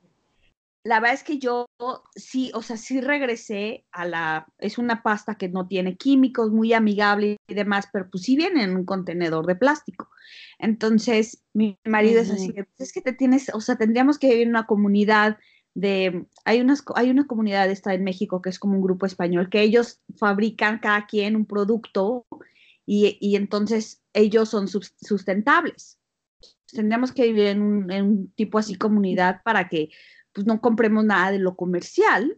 [0.84, 1.68] la verdad es que yo
[2.16, 6.74] sí, o sea, sí regresé a la, es una pasta que no tiene químicos, muy
[6.74, 10.10] amigable y demás, pero pues sí viene en un contenedor de plástico.
[10.58, 14.44] Entonces, mi marido es así, pues es que te tienes, o sea, tendríamos que vivir
[14.44, 15.38] en una comunidad
[15.74, 19.50] de, hay, unas, hay una comunidad esta en México que es como un grupo español,
[19.50, 22.26] que ellos fabrican cada quien un producto
[22.86, 26.01] y, y entonces ellos son sustentables.
[26.72, 29.90] Tendríamos que vivir en un, en un tipo así comunidad para que
[30.34, 32.38] pues no compremos nada de lo comercial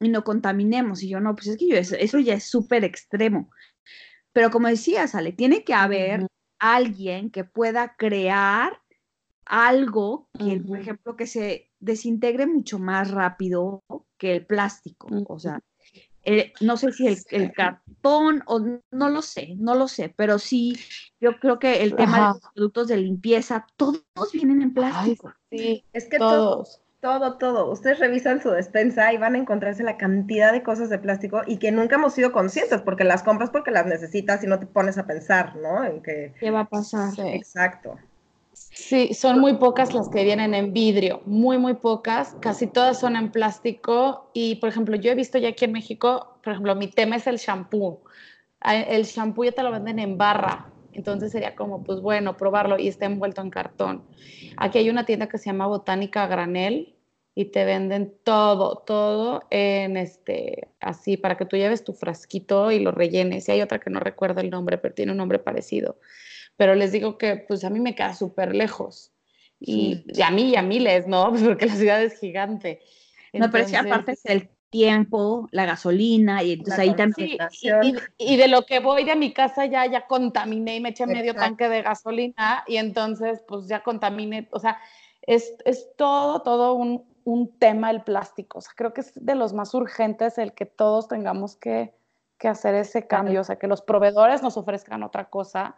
[0.00, 1.02] y no contaminemos.
[1.02, 3.50] Y yo no, pues es que yo, eso, ya es súper extremo.
[4.32, 6.26] Pero como decía, Sale, tiene que haber
[6.58, 8.80] alguien que pueda crear
[9.46, 13.84] algo que, por ejemplo, que se desintegre mucho más rápido
[14.18, 15.08] que el plástico.
[15.28, 15.60] O sea,
[16.60, 18.60] no sé si el, cartón o
[18.90, 20.78] no lo sé, no lo sé, pero sí,
[21.20, 25.32] yo creo que el tema de los productos de limpieza, todos vienen en plástico.
[25.50, 26.80] sí, es que todos.
[27.00, 27.70] Todo, todo.
[27.70, 31.58] Ustedes revisan su despensa y van a encontrarse la cantidad de cosas de plástico y
[31.58, 34.96] que nunca hemos sido conscientes porque las compras porque las necesitas y no te pones
[34.96, 35.84] a pensar, ¿no?
[35.84, 36.32] En que...
[36.40, 37.12] ¿Qué va a pasar?
[37.18, 37.98] Exacto.
[38.00, 38.13] Sí,
[39.12, 42.36] son muy pocas las que vienen en vidrio, muy, muy pocas.
[42.40, 44.30] Casi todas son en plástico.
[44.34, 47.26] Y, por ejemplo, yo he visto ya aquí en México, por ejemplo, mi tema es
[47.26, 48.02] el shampoo.
[48.60, 50.70] El shampoo ya te lo venden en barra.
[50.92, 54.02] Entonces sería como, pues bueno, probarlo y está envuelto en cartón.
[54.56, 56.94] Aquí hay una tienda que se llama Botánica Granel
[57.34, 62.78] y te venden todo, todo en este, así, para que tú lleves tu frasquito y
[62.78, 63.48] lo rellenes.
[63.48, 65.96] Y hay otra que no recuerdo el nombre, pero tiene un nombre parecido.
[66.56, 69.12] Pero les digo que, pues a mí me queda súper lejos.
[69.58, 71.30] Y, a mí y a miles, ¿no?
[71.30, 72.80] Pues porque la ciudad es gigante.
[73.32, 77.38] no, pero si aparte es el tiempo, la gasolina, y entonces ahí también.
[78.18, 81.32] y, de lo que voy de mi casa ya, ya contaminé y me eché medio
[81.32, 84.78] tanque de gasolina, y entonces pues ya contaminé, o sea,
[85.22, 88.58] es, es todo, todo un, un, tema el plástico.
[88.58, 91.94] O sea, creo que es de los más urgentes el que todos tengamos que,
[92.36, 95.76] que hacer ese cambio, o sea, que los proveedores nos ofrezcan otra cosa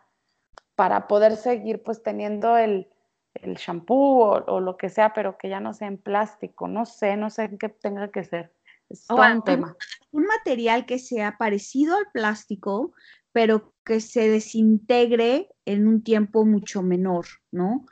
[0.77, 2.89] para poder seguir pues teniendo el,
[3.35, 6.87] el shampoo o, o, lo que sea, pero que ya no sea en plástico, no
[6.87, 8.53] sé, no sé en qué tenga que ser.
[8.89, 9.77] Es un tema.
[10.12, 12.93] Un material que sea parecido al plástico,
[13.33, 17.85] pero que se desintegre en un tiempo mucho menor, ¿no?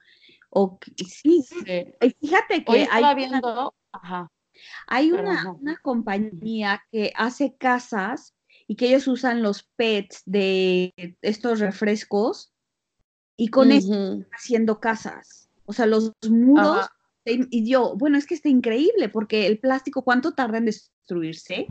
[0.50, 1.44] O sí,
[2.20, 3.74] fíjate que hay, viendo,
[4.86, 8.36] hay una, una, compañía que hace casas
[8.68, 12.53] y que ellos usan los PETs de estos refrescos
[13.36, 15.48] y con eso haciendo casas.
[15.66, 16.88] O sea, los muros
[17.24, 21.68] y yo, bueno, es que está increíble porque el plástico, ¿cuánto tarda en destruirse?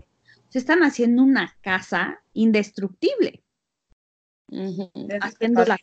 [0.49, 3.43] Se están haciendo una casa indestructible.
[5.21, 5.79] Haciendo la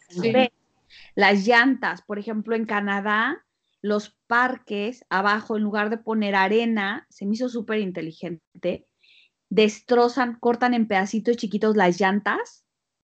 [1.15, 3.45] Las llantas, por ejemplo, en Canadá,
[3.81, 8.87] los parques abajo, en lugar de poner arena, se me hizo súper inteligente,
[9.49, 12.65] destrozan, cortan en pedacitos chiquitos las llantas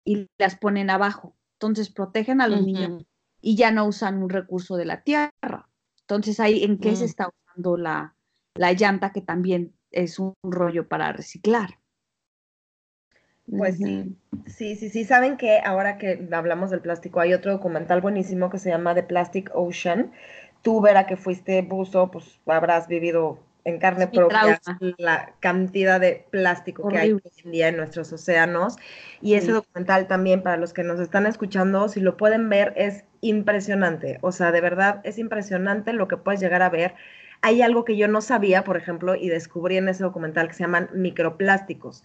[0.04, 1.36] y las ponen abajo.
[1.64, 3.06] Entonces protegen a los niños
[3.40, 5.68] y ya no usan un recurso de la tierra.
[6.00, 7.06] Entonces, ahí en qué se mm.
[7.06, 8.14] está usando la,
[8.54, 11.78] llanta, que también es un rollo para reciclar.
[13.46, 15.04] Pues sí, sí, sí, sí.
[15.04, 19.02] Saben que ahora que hablamos del plástico, hay otro documental buenísimo que se llama The
[19.02, 20.12] Plastic Ocean.
[20.60, 24.60] Tú, Vera, que fuiste buzo, pues habrás vivido en carne propia
[24.98, 28.76] la cantidad de plástico que hay hoy en día en nuestros océanos.
[29.22, 33.04] Y ese documental también, para los que nos están escuchando, si lo pueden ver, es
[33.22, 34.18] impresionante.
[34.20, 36.94] O sea, de verdad es impresionante lo que puedes llegar a ver.
[37.40, 40.64] Hay algo que yo no sabía, por ejemplo, y descubrí en ese documental que se
[40.64, 42.04] llaman microplásticos.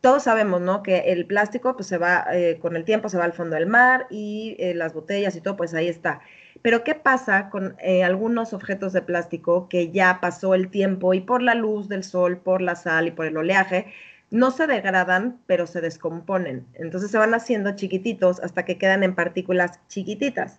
[0.00, 0.82] Todos sabemos, ¿no?
[0.82, 3.66] Que el plástico, pues se va, eh, con el tiempo se va al fondo del
[3.66, 6.20] mar y eh, las botellas y todo, pues ahí está
[6.64, 11.20] pero ¿qué pasa con eh, algunos objetos de plástico que ya pasó el tiempo y
[11.20, 13.92] por la luz del sol, por la sal y por el oleaje,
[14.30, 16.64] no se degradan, pero se descomponen?
[16.72, 20.58] Entonces se van haciendo chiquititos hasta que quedan en partículas chiquititas.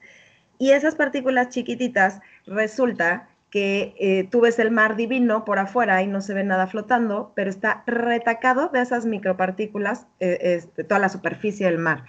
[0.60, 6.08] Y esas partículas chiquititas resulta que eh, tú ves el mar divino por afuera y
[6.08, 11.10] no se ve nada flotando, pero está retacado de esas micropartículas, eh, este, toda la
[11.10, 12.04] superficie del mar.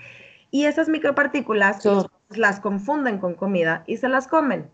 [0.51, 1.83] Y esas micropartículas
[2.31, 4.69] las confunden con comida y se las comen.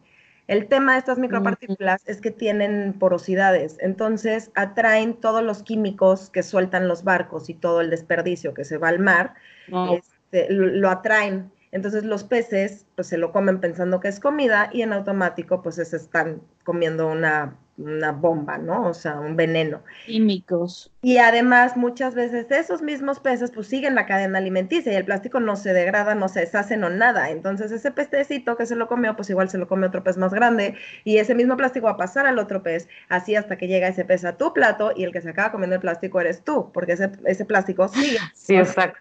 [0.49, 6.43] El tema de estas micropartículas es que tienen porosidades, entonces atraen todos los químicos que
[6.43, 9.35] sueltan los barcos y todo el desperdicio que se va al mar,
[9.69, 11.53] este, lo atraen.
[11.71, 15.77] Entonces los peces pues se lo comen pensando que es comida y en automático pues
[15.77, 18.89] se están comiendo una una bomba, ¿no?
[18.89, 19.83] O sea, un veneno.
[20.07, 20.91] Químicos.
[21.03, 25.41] Y además, muchas veces esos mismos peces pues siguen la cadena alimenticia y el plástico
[25.41, 27.31] no se degrada, no se deshace, no nada.
[27.31, 30.33] Entonces, ese pececito que se lo comió, pues igual se lo come otro pez más
[30.33, 33.89] grande y ese mismo plástico va a pasar al otro pez, así hasta que llega
[33.89, 36.71] ese pez a tu plato y el que se acaba comiendo el plástico eres tú,
[36.73, 38.19] porque ese, ese plástico sigue.
[38.35, 39.01] Sí, exacto.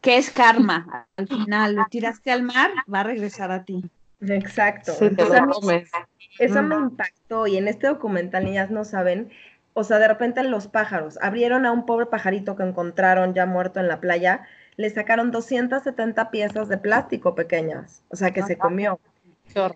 [0.00, 1.06] ¿Qué es karma?
[1.16, 3.84] Al final, lo tiraste al mar, va a regresar a ti.
[4.20, 4.92] Exacto.
[4.92, 5.90] Sí, te lo comes.
[6.38, 9.30] Eso me impactó y en este documental, niñas no saben,
[9.74, 13.80] o sea, de repente los pájaros abrieron a un pobre pajarito que encontraron ya muerto
[13.80, 18.98] en la playa, le sacaron 270 piezas de plástico pequeñas, o sea, que se comió.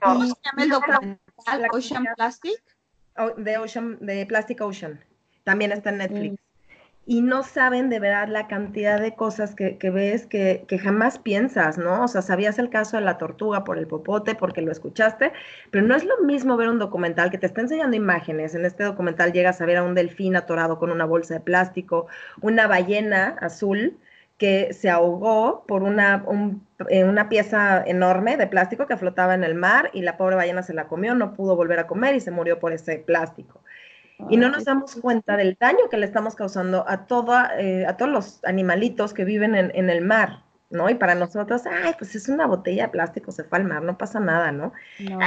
[0.00, 1.18] ¿Cómo se llama el documental?
[1.72, 2.62] Ocean Plastic?
[3.36, 5.00] de, Ocean, de Plastic Ocean.
[5.44, 6.42] También está en Netflix.
[7.06, 12.04] Y no saben de verdad la cantidad de cosas que, ves que, jamás piensas, ¿no?
[12.04, 15.32] O sea, sabías el caso de la tortuga por el popote, porque lo escuchaste,
[15.70, 18.54] pero no es lo mismo ver un documental que te está enseñando imágenes.
[18.54, 22.06] En este documental llegas a ver a un delfín atorado con una bolsa de plástico,
[22.40, 23.98] una ballena azul
[24.38, 26.24] que se ahogó por una,
[26.88, 30.62] eh, una pieza enorme de plástico que flotaba en el mar y la pobre ballena
[30.62, 33.60] se la comió, no pudo volver a comer y se murió por ese plástico
[34.30, 37.96] y no nos damos cuenta del daño que le estamos causando a, toda, eh, a
[37.96, 40.42] todos los animalitos que viven en, el mar.
[40.70, 40.88] ¿no?
[40.90, 43.96] Y para nosotros, ay, pues es una botella de plástico, se fue al mar, no
[43.96, 44.72] pasa nada, ¿no?
[44.98, 45.18] No.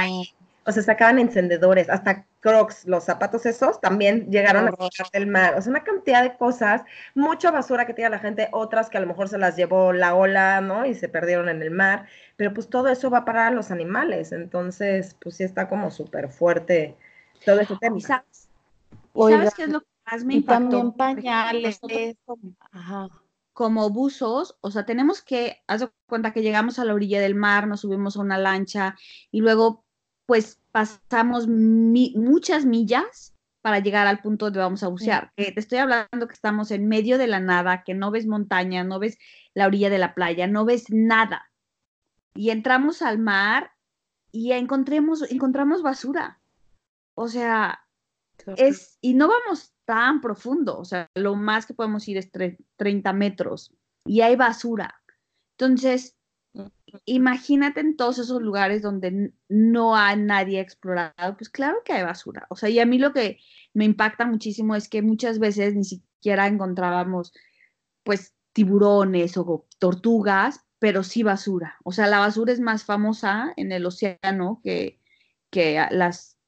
[0.66, 5.54] o sea, sacaban encendedores, hasta crocs, los zapatos esos también llegaron a sacar del mar.
[5.56, 6.82] O sea, una cantidad de cosas,
[7.14, 10.14] mucha basura que tiene la gente, otras que a lo mejor se las llevó la
[10.14, 10.84] ola, ¿no?
[10.84, 15.16] Y se perdieron en el mar, pero pues todo eso va para los animales, entonces,
[15.20, 16.96] pues sí está como súper fuerte
[17.44, 17.96] todo ese tema.
[17.96, 18.37] ¿Y sabes,
[19.20, 20.68] Oiga, sabes qué es lo que más me Y impactó?
[20.68, 21.80] también pañales.
[21.82, 22.16] nosotros
[22.70, 23.08] Ajá.
[23.52, 27.34] como buzos, o sea, tenemos que, haz de cuenta que llegamos a la orilla del
[27.34, 28.94] mar, nos subimos a una lancha
[29.30, 29.84] y luego,
[30.26, 35.32] pues, pasamos mi- muchas millas para llegar al punto donde vamos a bucear.
[35.36, 38.84] Que te estoy hablando que estamos en medio de la nada, que no ves montaña,
[38.84, 39.18] no ves
[39.54, 41.50] la orilla de la playa, no ves nada.
[42.34, 43.72] Y entramos al mar
[44.30, 46.40] y encontremos, encontramos basura.
[47.14, 47.80] O sea,
[48.56, 52.58] es, y no vamos tan profundo, o sea, lo más que podemos ir es tre-
[52.76, 53.74] 30 metros
[54.04, 55.02] y hay basura.
[55.58, 56.16] Entonces,
[57.04, 62.46] imagínate en todos esos lugares donde no hay nadie explorado, pues claro que hay basura.
[62.50, 63.38] O sea, y a mí lo que
[63.74, 67.32] me impacta muchísimo es que muchas veces ni siquiera encontrábamos,
[68.02, 71.76] pues, tiburones o tortugas, pero sí basura.
[71.84, 75.00] O sea, la basura es más famosa en el océano que,
[75.50, 76.38] que las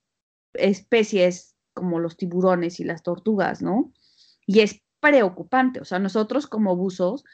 [0.55, 3.90] especies como los tiburones y las tortugas, ¿no?
[4.46, 7.24] Y es preocupante, o sea, nosotros como buzos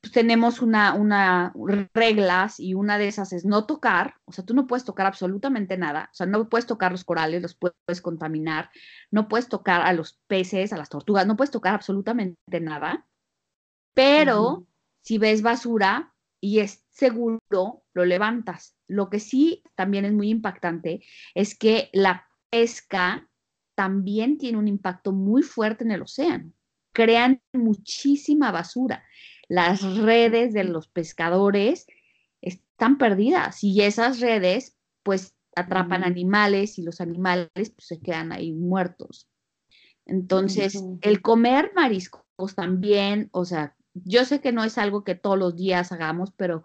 [0.00, 1.54] pues, tenemos una, una
[1.94, 5.78] reglas y una de esas es no tocar, o sea, tú no puedes tocar absolutamente
[5.78, 8.70] nada, o sea, no puedes tocar los corales, los puedes contaminar,
[9.12, 13.06] no puedes tocar a los peces, a las tortugas, no puedes tocar absolutamente nada,
[13.94, 14.66] pero
[15.02, 18.76] si ves basura y es seguro, lo levantas.
[18.86, 21.02] Lo que sí también es muy impactante
[21.34, 23.28] es que la pesca
[23.74, 26.52] también tiene un impacto muy fuerte en el océano.
[26.92, 29.04] Crean muchísima basura.
[29.48, 31.86] Las redes de los pescadores
[32.40, 38.52] están perdidas y esas redes pues atrapan animales y los animales pues, se quedan ahí
[38.52, 39.28] muertos.
[40.06, 45.38] Entonces, el comer mariscos también, o sea, yo sé que no es algo que todos
[45.38, 46.64] los días hagamos, pero,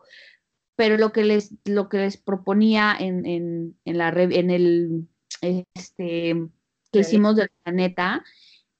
[0.75, 5.07] pero lo que les, lo que les proponía en, en, en la, en el,
[5.41, 6.49] este,
[6.91, 8.23] que hicimos del planeta,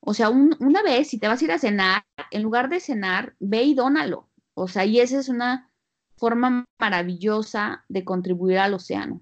[0.01, 2.79] o sea, un- una vez, si te vas a ir a cenar, en lugar de
[2.79, 4.29] cenar, ve y dónalo.
[4.55, 5.71] O sea, y esa es una
[6.17, 9.21] forma maravillosa de contribuir al océano.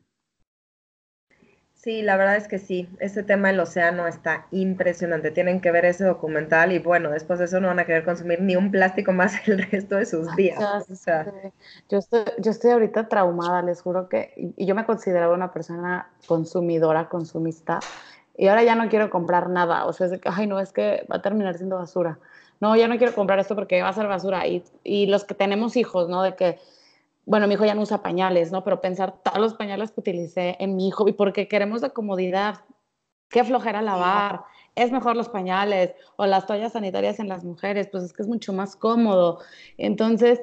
[1.74, 5.32] Sí, la verdad es que sí, ese tema del océano está impresionante.
[5.32, 8.42] Tienen que ver ese documental y bueno, después de eso no van a querer consumir
[8.42, 10.74] ni un plástico más el resto de sus días.
[10.90, 11.32] O sea.
[11.90, 15.52] Yo estoy, yo estoy ahorita traumada, les juro que, y y yo me consideraba una
[15.54, 17.80] persona consumidora, consumista,
[18.38, 20.72] y ahora ya no quiero comprar nada, o sea, es de que, ay, no, es
[20.72, 22.20] que va a terminar siendo basura.
[22.60, 24.48] No, ya no quiero comprar esto porque va a ser basura.
[24.48, 26.22] Y, y los que tenemos hijos, ¿no?
[26.22, 26.60] De que,
[27.26, 28.64] bueno, mi hijo ya no usa pañales, ¿no?
[28.64, 32.62] Pero pensar todos los pañales que utilicé en mi hijo y porque queremos la comodidad,
[33.30, 34.44] qué flojera lavar,
[34.76, 38.28] es mejor los pañales o las toallas sanitarias en las mujeres, pues es que es
[38.28, 39.40] mucho más cómodo.
[39.78, 40.40] Entonces,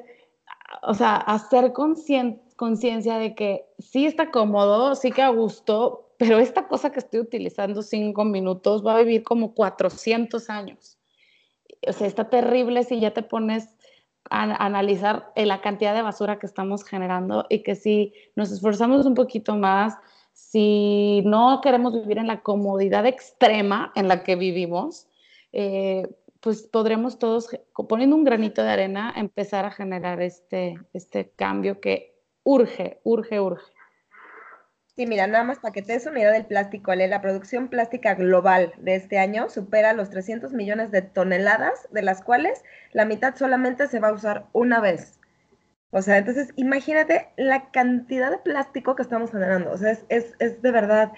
[0.83, 6.67] o sea, hacer conciencia de que sí está cómodo, sí que a gusto, pero esta
[6.67, 10.97] cosa que estoy utilizando cinco minutos va a vivir como 400 años.
[11.87, 13.75] O sea, está terrible si ya te pones
[14.29, 19.13] a, analizar la cantidad de basura que estamos generando y que si nos esforzamos un
[19.13, 19.95] poquito más,
[20.33, 25.07] si no queremos vivir en la comodidad extrema en la que vivimos,
[25.53, 26.07] eh,
[26.41, 27.49] pues podremos todos,
[27.87, 33.74] poniendo un granito de arena, empezar a generar este, este cambio que urge, urge, urge.
[34.95, 38.73] Sí, mira, nada más para que una idea del plástico, Ale, la producción plástica global
[38.77, 43.87] de este año supera los 300 millones de toneladas, de las cuales la mitad solamente
[43.87, 45.19] se va a usar una vez.
[45.91, 49.71] O sea, entonces imagínate la cantidad de plástico que estamos generando.
[49.71, 51.11] O sea, es, es, es de verdad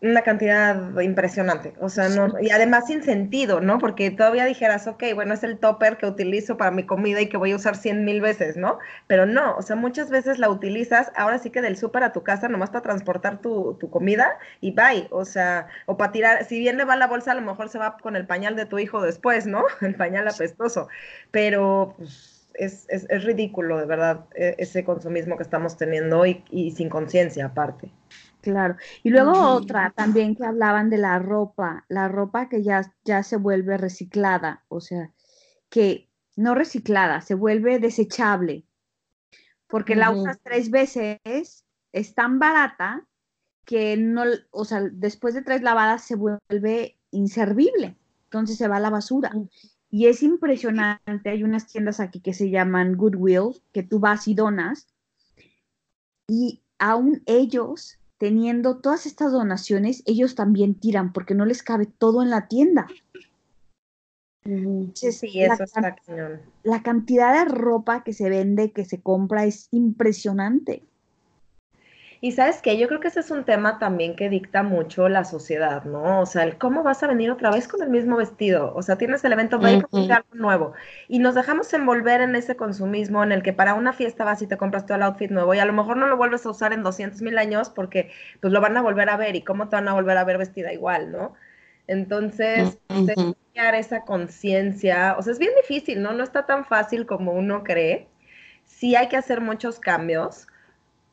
[0.00, 1.74] una cantidad impresionante.
[1.80, 3.78] O sea, no, y además sin sentido, ¿no?
[3.78, 7.36] Porque todavía dijeras, ok, bueno, es el topper que utilizo para mi comida y que
[7.36, 8.78] voy a usar 100 mil veces, ¿no?
[9.08, 12.22] Pero no, o sea, muchas veces la utilizas ahora sí que del súper a tu
[12.22, 15.08] casa nomás para transportar tu, tu comida y bye.
[15.10, 17.78] O sea, o para tirar, si bien le va la bolsa, a lo mejor se
[17.78, 19.64] va con el pañal de tu hijo después, ¿no?
[19.80, 20.88] El pañal apestoso.
[21.32, 26.44] Pero pues, es, es, es ridículo, de verdad, e- ese consumismo que estamos teniendo y,
[26.50, 27.90] y sin conciencia aparte.
[28.40, 28.76] Claro.
[29.02, 33.36] Y luego otra también que hablaban de la ropa, la ropa que ya, ya se
[33.36, 35.12] vuelve reciclada, o sea,
[35.68, 38.64] que no reciclada, se vuelve desechable,
[39.66, 43.06] porque la usas tres veces, es tan barata
[43.64, 48.80] que no, o sea, después de tres lavadas se vuelve inservible, entonces se va a
[48.80, 49.32] la basura.
[49.90, 54.34] Y es impresionante, hay unas tiendas aquí que se llaman Goodwill, que tú vas y
[54.34, 54.86] donas,
[56.28, 62.22] y aún ellos, teniendo todas estas donaciones, ellos también tiran porque no les cabe todo
[62.22, 62.86] en la tienda.
[64.44, 66.40] Sí, eso está cañón.
[66.62, 70.82] La cantidad de ropa que se vende, que se compra, es impresionante.
[72.20, 75.24] Y sabes que yo creo que ese es un tema también que dicta mucho la
[75.24, 76.20] sociedad, ¿no?
[76.20, 78.74] O sea, el cómo vas a venir otra vez con el mismo vestido.
[78.74, 79.88] O sea, tienes el evento, algo
[80.32, 80.72] nuevo.
[81.06, 84.48] Y nos dejamos envolver en ese consumismo en el que para una fiesta vas y
[84.48, 86.72] te compras todo el outfit nuevo y a lo mejor no lo vuelves a usar
[86.72, 88.10] en 200 mil años porque
[88.40, 90.38] pues lo van a volver a ver y cómo te van a volver a ver
[90.38, 91.34] vestida igual, ¿no?
[91.86, 92.78] Entonces,
[93.54, 96.12] crear esa conciencia, o sea, es bien difícil, ¿no?
[96.12, 98.08] No está tan fácil como uno cree.
[98.64, 100.46] Sí hay que hacer muchos cambios,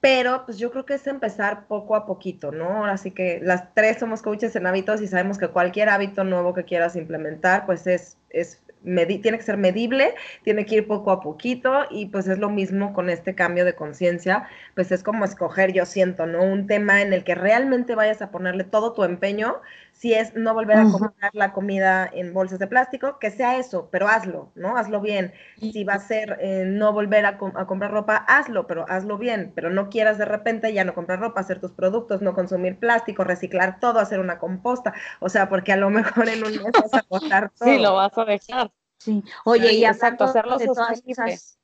[0.06, 2.86] pero pues yo creo que es empezar poco a poquito, ¿no?
[2.86, 6.64] Así que las tres somos coaches en hábitos y sabemos que cualquier hábito nuevo que
[6.64, 11.86] quieras implementar, pues es, es tiene que ser medible, tiene que ir poco a poquito
[11.90, 15.88] y pues es lo mismo con este cambio de conciencia, pues es como escoger, yo
[15.88, 16.44] siento, ¿no?
[16.44, 19.60] Un tema en el que realmente vayas a ponerle todo tu empeño
[19.96, 23.88] si es no volver a comprar la comida en bolsas de plástico, que sea eso,
[23.92, 24.78] pero hazlo, ¿no?
[24.78, 25.34] Hazlo bien.
[25.58, 29.70] Si va a ser eh, no volver a, comprar ropa, hazlo, pero hazlo bien, pero
[29.70, 33.80] no quieras de repente ya no comprar ropa, hacer tus productos, no consumir plástico, reciclar
[33.80, 37.06] todo, hacer una composta, o sea, porque a lo mejor en un mes vas a
[37.10, 37.70] botar todo.
[37.76, 38.72] Sí, lo vas a dejar.
[38.98, 41.58] Sí, oye, y exacto, hacerlo esas,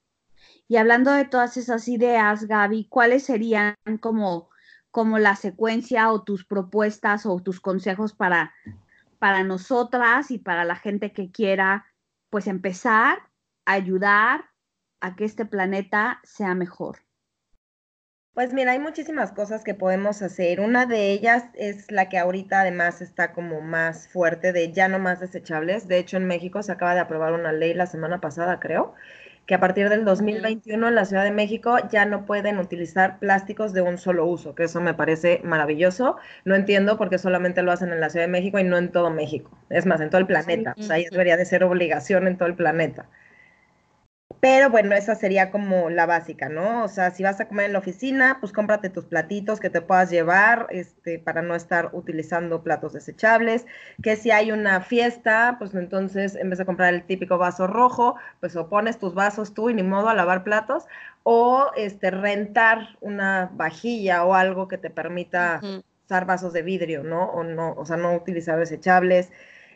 [0.67, 4.50] y hablando de todas esas ideas, Gaby, ¿cuáles serían como
[4.91, 8.53] como la secuencia o tus propuestas o tus consejos para,
[9.19, 11.85] para nosotras y para la gente que quiera
[12.29, 13.19] pues empezar
[13.65, 14.45] a ayudar
[15.01, 16.99] a que este planeta sea mejor?
[18.33, 20.61] Pues mira, hay muchísimas cosas que podemos hacer.
[20.61, 24.99] Una de ellas es la que ahorita además está como más fuerte de ya no
[24.99, 25.89] más desechables.
[25.89, 28.93] De hecho, en México se acaba de aprobar una ley la semana pasada, creo,
[29.45, 33.73] que a partir del 2021 en la Ciudad de México ya no pueden utilizar plásticos
[33.73, 36.17] de un solo uso, que eso me parece maravilloso.
[36.45, 38.91] No entiendo por qué solamente lo hacen en la Ciudad de México y no en
[38.91, 39.51] todo México.
[39.69, 40.75] Es más, en todo el planeta.
[40.77, 43.09] O sea, ya debería de ser obligación en todo el planeta.
[44.39, 46.83] Pero bueno, esa sería como la básica, ¿no?
[46.83, 49.81] O sea, si vas a comer en la oficina, pues cómprate tus platitos que te
[49.81, 53.65] puedas llevar este, para no estar utilizando platos desechables.
[54.01, 58.15] Que si hay una fiesta, pues entonces en vez de comprar el típico vaso rojo,
[58.39, 60.85] pues o pones tus vasos tú y ni modo a lavar platos,
[61.23, 65.61] o este, rentar una vajilla o algo que te permita
[66.05, 67.25] usar vasos de vidrio, ¿no?
[67.25, 69.31] O, no, o sea, no utilizar desechables.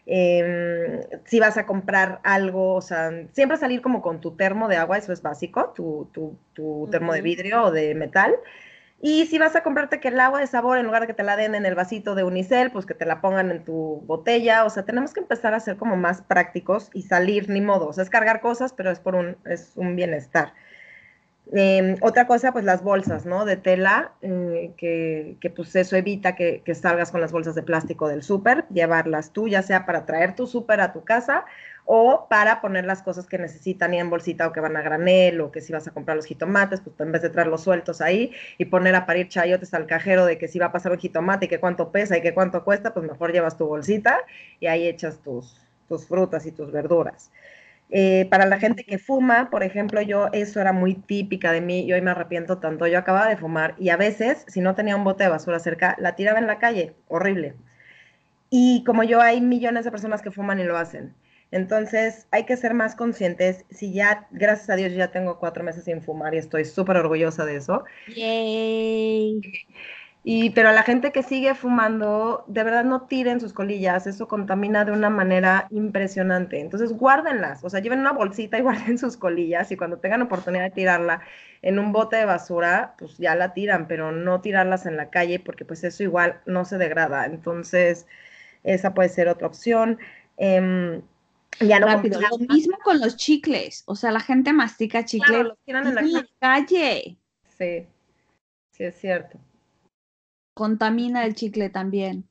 [0.07, 4.77] Em, si vas a comprar algo, o sea, siempre salir como con tu termo de
[4.77, 6.09] agua, eso es básico, tu,
[6.53, 8.35] tu, termo de vidrio o de metal.
[9.01, 11.23] Y si vas a comprarte que el agua de sabor, en lugar de que te
[11.23, 14.65] la den en el vasito de unicel, pues que te la pongan en tu botella.
[14.65, 17.87] O sea, tenemos que empezar a ser como más prácticos y salir ni modo.
[17.87, 20.53] O sea, es cargar cosas, pero es por un, es un bienestar.
[21.53, 23.45] Em, otra cosa, pues las bolsas, ¿no?
[23.45, 28.07] De tela, eh, que, que, pues eso evita que, salgas con las bolsas de plástico
[28.07, 31.45] del súper, llevarlas tú, ya sea para traer tu súper a tu casa
[31.85, 35.39] o para poner las cosas que necesitan y en bolsita o que van a granel
[35.39, 38.31] o que si vas a comprar los jitomates, pues en vez de traerlos sueltos ahí
[38.57, 41.45] y poner a parir chayotes al cajero de que si va a pasar un jitomate
[41.45, 44.17] y que cuánto pesa y que cuánto cuesta, pues mejor llevas tu bolsita
[44.59, 47.29] y ahí echas tus, tus frutas y tus verduras.
[47.89, 51.81] Eh, para la gente que fuma, por ejemplo, yo eso era muy típica de mí
[51.85, 52.87] y hoy me arrepiento tanto.
[52.87, 55.95] Yo acababa de fumar y a veces, si no tenía un bote de basura cerca,
[55.99, 57.55] la tiraba en la calle, horrible.
[58.49, 61.15] Y como yo, hay millones de personas que fuman y lo hacen.
[61.51, 63.65] Entonces, hay que ser más conscientes.
[63.69, 67.45] Si ya, gracias a Dios, ya tengo cuatro meses sin fumar y estoy súper orgullosa
[67.45, 67.83] de eso.
[68.07, 69.41] Yay.
[70.27, 74.27] Y, pero a la gente que sigue fumando, de verdad no tiren sus colillas, eso
[74.27, 76.59] contamina de una manera impresionante.
[76.59, 80.63] Entonces guárdenlas, o sea, lleven una bolsita y guarden sus colillas y cuando tengan oportunidad
[80.63, 81.21] de tirarla
[81.61, 85.39] en un bote de basura, pues ya la tiran, pero no tirarlas en la calle
[85.39, 87.27] porque pues eso igual no se degrada.
[87.27, 88.07] Entonces,
[88.63, 89.99] esa puede ser otra opción.
[90.37, 91.03] Em,
[91.59, 92.19] ya no Rápido.
[92.19, 96.25] Lo mismo con los chicles, o sea, la gente mastica chicles los tiran en la
[96.39, 97.19] calle.
[97.59, 97.85] Sí,
[98.71, 99.39] sí es cierto
[100.55, 102.27] contamina el chicle también.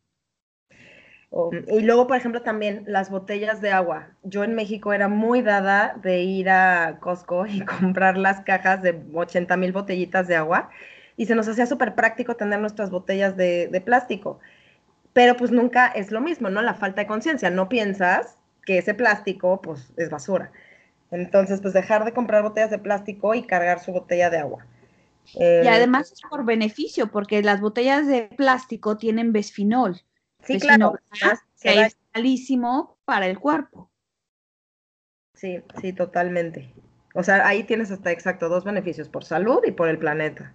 [1.68, 4.08] y luego, por ejemplo, también las botellas de agua.
[4.22, 9.00] Yo en México era muy dada de ir a Costco y comprar las cajas de
[9.14, 10.70] 80 mil botellitas de agua
[11.16, 14.40] y se nos hacía súper práctico tener nuestras botellas de, de, plástico.
[15.12, 16.62] Pero pues nunca es lo mismo, ¿no?
[16.62, 17.50] La falta de conciencia.
[17.50, 20.50] No piensas que ese plástico pues es basura.
[21.10, 24.66] Entonces, pues dejar de comprar botellas de plástico y cargar su botella de agua
[25.32, 30.00] y eh, además es por beneficio, porque las botellas de plástico tienen bisfenol.
[30.42, 30.94] Sí, claro.
[31.60, 33.90] Que es malísimo para el cuerpo.
[35.34, 36.72] Sí, sí, totalmente.
[37.14, 40.54] O sea, ahí tienes hasta exacto dos beneficios, por salud y por el planeta.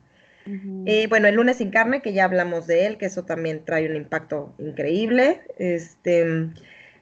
[0.86, 3.88] Y bueno, el lunes sin carne, que ya hablamos de él, que eso también trae
[3.88, 5.42] un impacto increíble.
[5.60, 6.50] Este,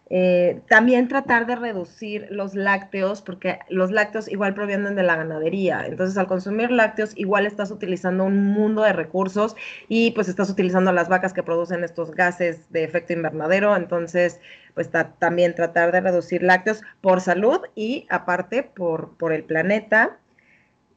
[0.10, 5.86] eh, también tratar de reducir los lácteos, porque los lácteos igual provienen de la ganadería.
[5.86, 9.56] Entonces, al consumir lácteos, igual estás utilizando un mundo de recursos
[9.90, 13.76] y pues estás utilizando las vacas que producen estos gases de efecto invernadero.
[13.76, 14.40] Entonces,
[14.76, 14.90] pues
[15.20, 20.20] también tratar de reducir lácteos por salud y aparte por, por el planeta.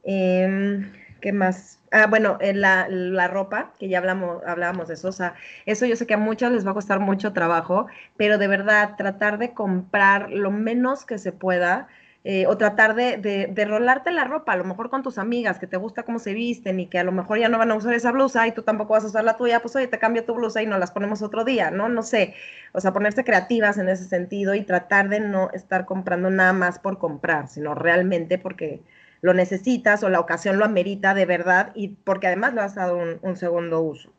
[0.03, 0.91] Em,
[1.21, 1.79] ¿Qué más?
[1.91, 5.85] Ah, bueno, en la, la, ropa, que ya hablamos, hablábamos de eso, o sea, eso
[5.85, 9.37] yo sé que a muchos les va a costar mucho trabajo, pero de verdad tratar
[9.37, 11.87] de comprar lo menos que se pueda,
[12.23, 15.57] eh, o tratar de, de, de, rolarte la ropa, a lo mejor con tus amigas,
[15.59, 17.75] que te gusta cómo se visten y que a lo mejor ya no van a
[17.75, 20.23] usar esa blusa y tú tampoco vas a usar la tuya, pues oye, te cambio
[20.23, 21.89] tu blusa y nos las ponemos otro día, ¿no?
[21.89, 22.35] No sé,
[22.73, 26.79] o sea, ponerse creativas en ese sentido y tratar de no estar comprando nada más
[26.79, 28.81] por comprar, sino realmente porque
[29.21, 32.97] lo necesitas o la ocasión lo amerita de verdad y porque además le has dado
[33.21, 34.11] un, segundo uso.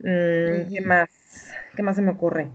[0.00, 1.10] Mm, ¿Qué más?
[1.74, 2.48] ¿Qué más se me ocurre?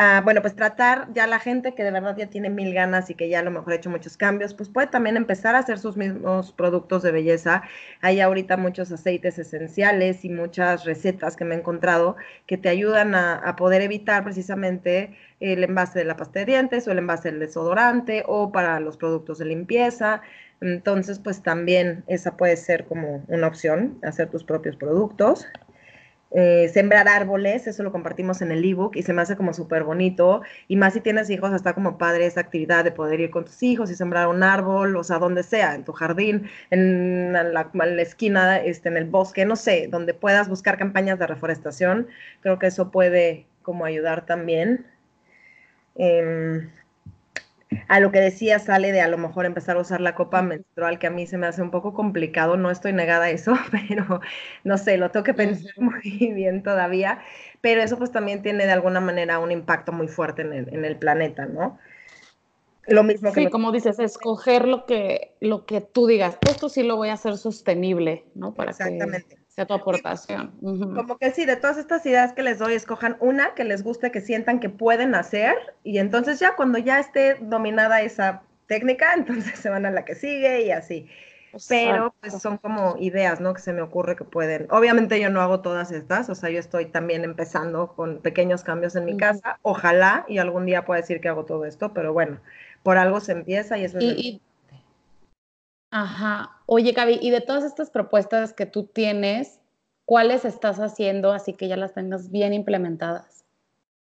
[0.00, 3.14] Ah, bueno, pues tratar ya la gente que de verdad ya tiene mil ganas y
[3.16, 5.80] que ya a lo mejor ha hecho muchos cambios, pues puede también empezar a hacer
[5.80, 7.62] sus mismos productos de belleza.
[8.00, 12.14] Hay ahorita muchos aceites esenciales y muchas recetas que me he encontrado
[12.46, 16.86] que te ayudan a, a poder evitar precisamente el envase de la pasta de dientes
[16.86, 20.22] o el envase del desodorante o para los productos de limpieza.
[20.60, 25.48] Entonces, pues también esa puede ser como una opción, hacer tus propios productos.
[26.30, 29.84] Eh, sembrar árboles, eso lo compartimos en el ebook y se me hace como súper
[29.84, 30.42] bonito.
[30.68, 33.62] Y más si tienes hijos, está como padre esa actividad de poder ir con tus
[33.62, 38.58] hijos y sembrar un árbol, o sea, donde sea, en tu jardín, en la, esquina,
[38.58, 42.08] este, en el bosque, no sé, donde puedas buscar campañas de reforestación.
[42.42, 44.86] Creo que eso puede como ayudar también.
[45.96, 46.70] Em,
[47.88, 50.98] a lo que decía sale de a lo mejor empezar a usar la copa menstrual,
[50.98, 54.20] que a mí se me hace un poco complicado, no estoy negada a eso, pero
[54.64, 56.00] no sé, lo tengo que pensar muy
[56.34, 57.20] bien todavía,
[57.60, 60.84] pero eso pues también tiene de alguna manera un impacto muy fuerte en el, en
[60.84, 61.78] el planeta, ¿no?
[62.86, 63.42] Lo mismo que...
[63.42, 67.14] Sí, como dices, escoger lo que, lo que tú digas, esto sí lo voy a
[67.14, 68.54] hacer sostenible, ¿no?
[68.54, 69.36] Para Exactamente
[69.66, 70.52] tu aportación.
[70.60, 74.10] Como que sí, de todas estas ideas que les doy, escojan una que les guste,
[74.10, 79.58] que sientan que pueden hacer y entonces ya cuando ya esté dominada esa técnica, entonces
[79.58, 81.08] se van a la que sigue y así.
[81.68, 83.54] Pero pues son como ideas, ¿no?
[83.54, 84.66] Que se me ocurre que pueden.
[84.70, 88.96] Obviamente yo no hago todas estas, o sea, yo estoy también empezando con pequeños cambios
[88.96, 89.58] en mi casa.
[89.62, 92.38] Ojalá y algún día pueda decir que hago todo esto, pero bueno,
[92.82, 94.40] por algo se empieza y eso es...
[95.90, 96.62] Ajá.
[96.66, 99.60] Oye, Gaby, y de todas estas propuestas que tú tienes,
[100.04, 103.44] ¿cuáles estás haciendo así que ya las tengas bien implementadas?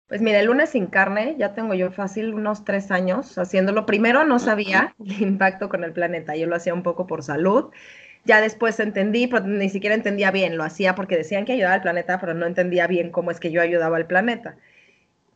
[0.07, 3.85] Pues mira, el lunes sin carne ya tengo yo fácil unos tres años haciéndolo.
[3.85, 7.71] Primero no sabía el impacto con el planeta, yo lo hacía un poco por salud.
[8.25, 11.81] Ya después entendí, pero ni siquiera entendía bien, lo hacía porque decían que ayudaba al
[11.81, 14.57] planeta, pero no entendía bien cómo es que yo ayudaba al planeta.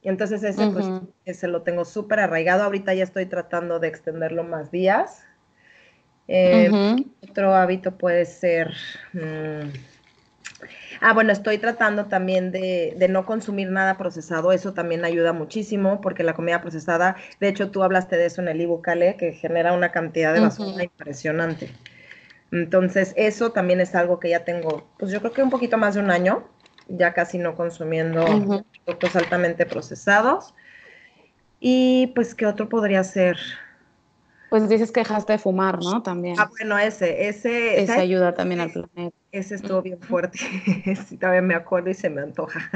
[0.02, 0.86] Y entonces ese, pues,
[1.26, 2.64] ese lo tengo súper arraigado.
[2.64, 5.24] Ahorita ya estoy tratando de extenderlo más días.
[6.28, 6.70] Eh,
[7.30, 8.74] otro hábito puede ser...
[9.14, 9.70] Mm,
[11.02, 14.52] ah, bueno, estoy tratando también de, no consumir nada procesado.
[14.52, 18.48] Eso también ayuda muchísimo porque la comida procesada, de hecho tú hablaste de eso en
[18.48, 21.70] el ebook, que genera una cantidad de basura impresionante.
[22.52, 25.96] Entonces, eso también es algo que ya tengo, pues yo creo que un poquito más
[25.96, 26.48] de un año,
[26.88, 28.24] ya casi no consumiendo
[28.86, 30.54] productos altamente procesados.
[31.60, 33.38] Y pues, ¿qué otro podría ser?
[34.54, 36.04] Pues dices que dejaste de fumar, ¿no?
[36.04, 36.36] También.
[36.38, 37.82] Ah, bueno, ese, ese.
[37.82, 39.18] Ese ayuda también al planeta.
[39.32, 40.38] Ese estuvo bien fuerte.
[41.08, 42.70] sí, también me acuerdo y se me antoja.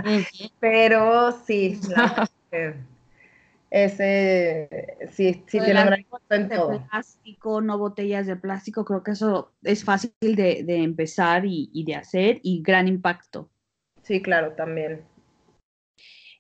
[0.60, 1.80] Pero sí,
[3.70, 4.70] ese
[5.12, 6.88] sí, sí tiene gran impacto en todo.
[6.90, 11.86] plástico, no botellas de plástico, creo que eso es fácil de, de empezar y, y,
[11.86, 13.52] de hacer y gran impacto.
[14.02, 15.04] Sí, claro, también.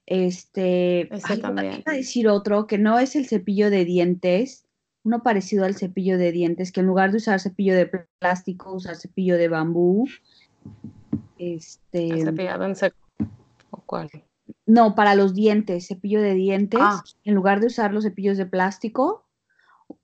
[0.08, 1.84] Este, ese también.
[1.86, 4.67] a decir otro que no es el cepillo de dientes,
[5.08, 7.86] uno parecido al cepillo de dientes, que en lugar de usar cepillo de
[8.20, 10.06] plástico, usar cepillo de bambú.
[11.38, 12.98] Este, cepillado en seco.
[13.72, 14.10] ¿O cuál?
[14.66, 16.82] No, para los dientes, cepillo de dientes.
[16.84, 17.02] Ah.
[17.24, 19.26] En lugar de usar los cepillos de plástico,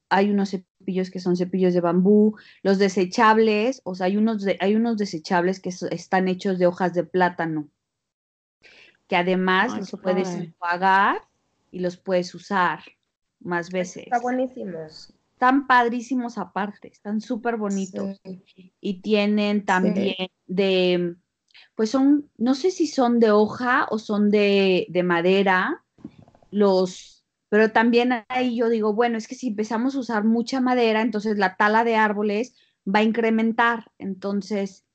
[0.08, 2.38] hay unos cepillos que son cepillos de bambú.
[2.62, 7.04] Los desechables, o sea, hay unos, hay unos desechables que están hechos de hojas de
[7.04, 7.68] plátano,
[9.10, 11.24] que además los puedes enjuagar
[11.72, 12.80] y los puedes usar
[13.44, 14.04] más veces.
[14.04, 15.14] Está buenísimos.
[15.34, 18.22] Están padrísimos aparte, están súper bonitos.
[18.80, 21.16] Y tienen también de,
[21.76, 25.84] pues son, no sé si son de hoja o son de, madera,
[26.52, 31.02] los, Pero también ahí yo digo, bueno, es que si empezamos a usar mucha madera,
[31.02, 32.56] entonces la tala de árboles
[32.88, 33.92] va a incrementar.
[33.98, 34.86] Entonces,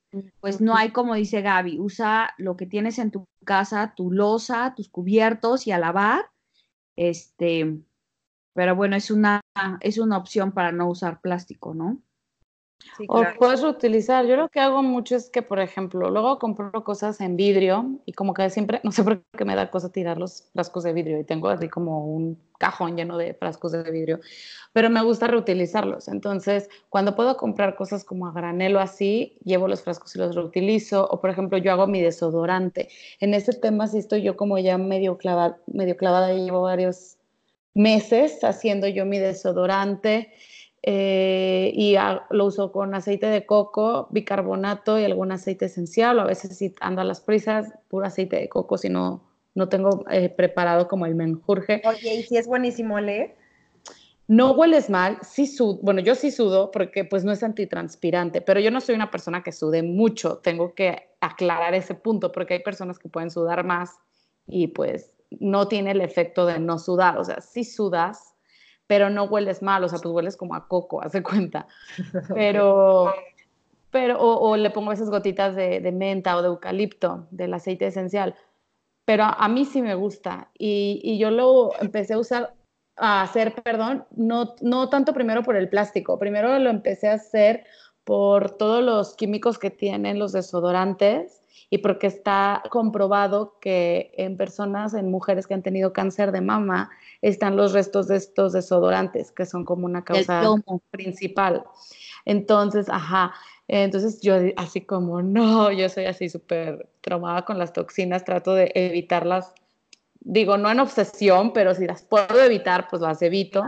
[0.41, 4.75] pues no hay como dice Gaby, usa lo que tienes en tu casa, tu losa,
[4.75, 6.31] tus cubiertos y a lavar.
[6.97, 7.81] Este,
[8.59, 9.41] pero bueno, es una,
[9.79, 12.03] es una opción para no usar plástico, ¿no?
[13.07, 14.27] O puedes reutilizar.
[14.27, 18.15] Yo lo que hago mucho es que, por ejemplo, luego compro cosas en vidrio y
[18.15, 21.21] como que siempre, no sé por qué me da cosa tirar los frascos de vidrio
[21.21, 24.19] y tengo así como un cajón lleno de frascos de vidrio,
[24.73, 26.09] pero me gusta reutilizarlos.
[26.09, 31.07] Entonces, cuando puedo comprar cosas como a granelo así, llevo los frascos y los reutilizo.
[31.09, 32.89] O, por ejemplo, yo hago mi desodorante.
[33.21, 37.18] En ese tema sí estoy yo como ya medio clavada, medio clavada y llevo varios
[37.75, 40.33] meses haciendo yo mi desodorante
[40.83, 41.97] eh, y
[42.31, 46.75] lo uso con aceite de coco, bicarbonato y algún aceite esencial, o a veces si
[46.81, 49.23] ando a las prisas, puro aceite de coco, si no,
[49.55, 51.83] no tengo eh, preparado como el menjurje.
[51.85, 53.37] Oye, ¿y si es buenísimo leer?
[54.29, 58.61] No hueles mal, sí sudo, bueno, yo sí sudo porque pues no es antitranspirante, pero
[58.61, 62.61] yo no soy una persona que sude mucho, tengo que aclarar ese punto porque hay
[62.63, 63.97] personas que pueden sudar más
[64.47, 68.35] y pues no tiene el efecto de no sudar, o sea, sí sudas,
[68.87, 71.67] pero no hueles mal, o sea, pues hueles como a coco, hace cuenta.
[72.35, 73.13] Pero,
[73.91, 78.35] pero o, le pongo esas gotitas de, menta o de eucalipto, del aceite esencial.
[79.07, 80.51] Pero a, mí sí me gusta.
[80.59, 82.55] Y, y, yo lo empecé a usar,
[82.97, 87.65] a hacer, perdón, no, no tanto primero por el plástico, primero lo empecé a hacer
[88.05, 91.38] por todos los químicos que tienen los desodorantes
[91.71, 96.91] y porque está comprobado que en personas, en mujeres que han tenido cáncer de mama,
[97.21, 100.43] están los restos de estos desodorantes, que son como una causa
[100.91, 101.65] principal.
[102.25, 103.35] Entonces, ajá,
[103.69, 108.73] entonces yo así como, no, yo soy así súper traumada con las toxinas, trato de
[108.75, 109.53] evitarlas
[110.29, 113.65] digo, no en obsesión, pero si las puedo evitar, pues las evito.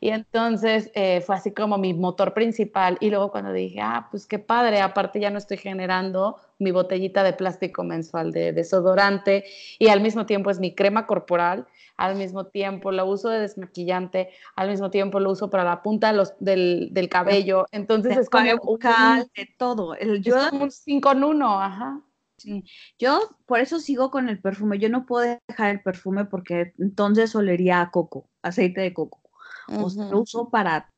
[0.00, 2.96] Y entonces eh, fue así como mi motor principal.
[3.00, 7.22] Y luego cuando dije, ah, pues qué padre, aparte ya no estoy generando mi botellita
[7.22, 9.44] de plástico mensual de desodorante
[9.78, 14.30] y al mismo tiempo es mi crema corporal, al mismo tiempo lo uso de desmaquillante,
[14.56, 17.66] al mismo tiempo lo uso para la punta los, del, del, cabello.
[17.70, 19.94] Entonces es como un, de todo.
[19.94, 22.00] El, yo, es como un 5 en 1, ajá.
[22.98, 24.78] Yo por eso sigo con el perfume.
[24.78, 29.20] Yo no puedo dejar el perfume porque entonces olería a coco, aceite de coco.
[29.68, 30.90] O sea, lo uso para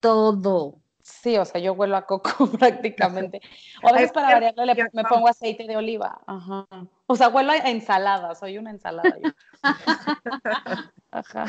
[0.00, 0.80] todo.
[1.02, 3.40] Sí, o sea, yo huelo a coco prácticamente.
[3.82, 6.20] O a veces para variarle me pongo aceite de oliva.
[6.26, 6.66] Ajá.
[7.06, 9.16] O sea, huelo a ensalada, soy una ensalada.
[11.10, 11.46] Ajá.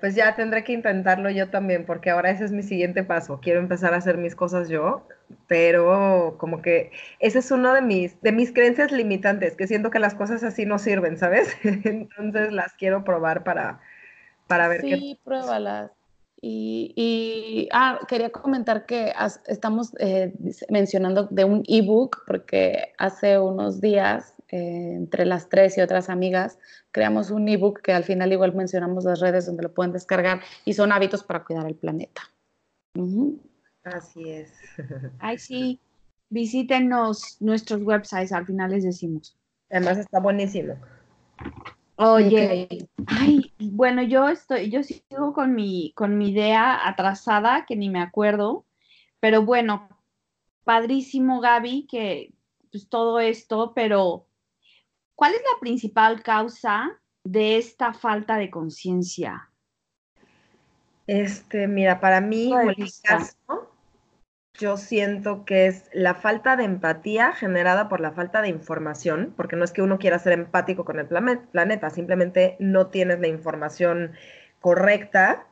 [0.00, 3.40] Pues ya tendré que intentarlo yo también, porque ahora ese es mi siguiente paso.
[3.42, 5.06] Quiero empezar a hacer mis cosas yo,
[5.48, 9.98] pero como que ese es uno de mis, de mis creencias limitantes, que siento que
[9.98, 11.54] las cosas así no sirven, ¿sabes?
[11.62, 13.80] Entonces las quiero probar para,
[14.46, 14.96] para ver qué.
[14.96, 15.90] Sí, pruébalas.
[16.40, 19.12] Y, y ah, quería comentar que
[19.46, 20.32] estamos eh,
[20.70, 26.58] mencionando de un ebook, porque hace unos días eh, entre las tres y otras amigas,
[26.92, 30.74] creamos un ebook que al final igual mencionamos las redes donde lo pueden descargar y
[30.74, 32.22] son hábitos para cuidar el planeta.
[33.82, 34.52] Así es.
[35.18, 35.80] Ay, sí,
[36.28, 39.36] visítenos nuestros websites, al final les decimos.
[39.70, 40.76] Además está buenísimo.
[41.98, 42.68] Oye,
[43.06, 48.00] ay, bueno, yo estoy, yo sigo con mi, con mi idea atrasada, que ni me
[48.00, 48.66] acuerdo,
[49.18, 49.88] pero bueno,
[50.64, 52.34] padrísimo, Gaby, que
[52.70, 54.26] pues todo esto, pero
[55.16, 59.50] ¿Cuál es la principal causa de esta falta de conciencia?
[61.06, 63.70] Este, mira, para mí, en caso,
[64.52, 69.56] yo siento que es la falta de empatía generada por la falta de información, porque
[69.56, 74.12] no es que uno quiera ser empático con el planeta, simplemente no tienes la información
[74.60, 75.46] correcta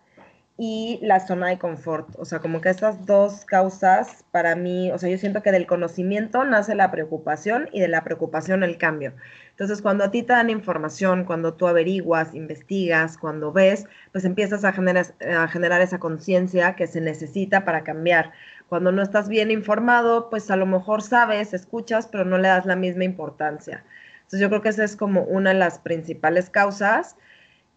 [0.56, 2.08] y la zona de confort.
[2.16, 5.66] O sea, como que estas dos causas para mí, o sea, yo siento que del
[5.66, 9.14] conocimiento nace la preocupación y de la preocupación el cambio.
[9.50, 14.64] Entonces, cuando a ti te dan información, cuando tú averiguas, investigas, cuando ves, pues empiezas
[14.64, 18.32] a generar, a generar esa conciencia que se necesita para cambiar.
[18.68, 22.66] Cuando no estás bien informado, pues a lo mejor sabes, escuchas, pero no le das
[22.66, 23.84] la misma importancia.
[24.18, 27.16] Entonces, yo creo que esa es como una de las principales causas.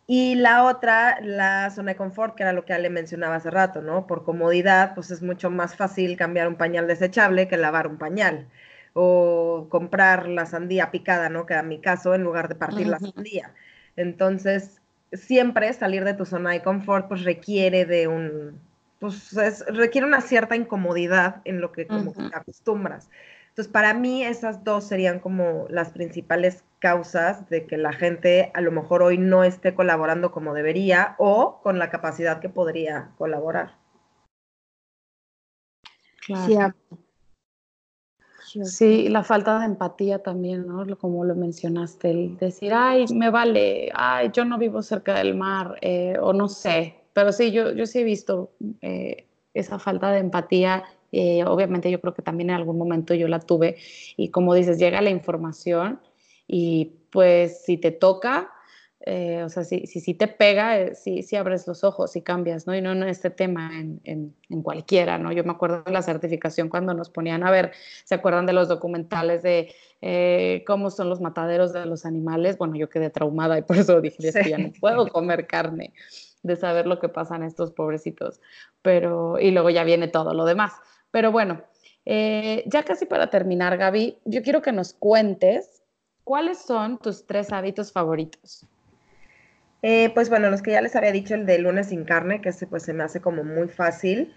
[0.10, 3.82] Y la otra, la zona de confort, que era lo que Ale mencionaba hace rato,
[3.82, 4.08] ¿no?
[4.08, 8.48] Por comodidad, pues es mucho más fácil cambiar un pañal desechable que lavar un pañal.
[8.94, 11.46] O comprar la sandía picada, ¿no?
[11.46, 13.54] Que era mi caso, en lugar de partir la sandía.
[13.98, 14.82] Entonces,
[15.12, 18.62] siempre salir de tu zona de confort, pues requiere de un,
[19.00, 19.36] pues
[19.68, 23.10] requiere una cierta incomodidad en lo que como te acostumbras.
[23.50, 28.62] Entonces, para mí esas dos serían como las principales causas de que la gente a
[28.62, 33.76] lo mejor hoy no esté colaborando como debería o con la capacidad que podría colaborar.
[36.26, 36.74] Claro.
[38.64, 40.86] Sí, la falta de empatía también, ¿no?
[40.98, 45.78] Como lo mencionaste, el decir, ay, me vale, ay, yo no vivo cerca del mar,
[45.82, 48.52] eh, o no sé, pero sí, yo, yo sí he visto
[48.82, 50.84] eh, esa falta de empatía.
[51.12, 53.78] Eh, obviamente yo creo que también en algún momento yo la tuve
[54.18, 56.02] y como dices, llega la información
[56.48, 58.52] y pues si te toca,
[59.10, 62.68] eh, o sea, si, si, te pega, eh, si, si, abres los ojos y cambias,
[62.68, 62.76] ¿no?
[62.76, 65.32] Y no en este tema, en, en, en, cualquiera, ¿no?
[65.32, 67.72] Yo me acuerdo de la certificación cuando nos ponían a ver,
[68.04, 72.58] ¿se acuerdan de los documentales de eh, cómo son los mataderos de los animales?
[72.58, 74.50] Bueno, yo quedé traumada y por eso dije, sí.
[74.50, 75.94] ya no puedo comer carne,
[76.44, 78.42] de saber lo que pasan estos pobrecitos.
[78.82, 80.74] Pero, y luego ya viene todo lo demás.
[81.12, 81.64] Pero bueno,
[82.06, 85.78] ya casi para terminar, Gaby, yo quiero que nos cuentes
[86.28, 88.66] ¿Cuáles son tus tres hábitos favoritos?
[89.82, 92.50] Eh, pues bueno, los que ya les había dicho, el de lunes sin carne, que
[92.50, 94.34] ese pues se me hace como muy fácil.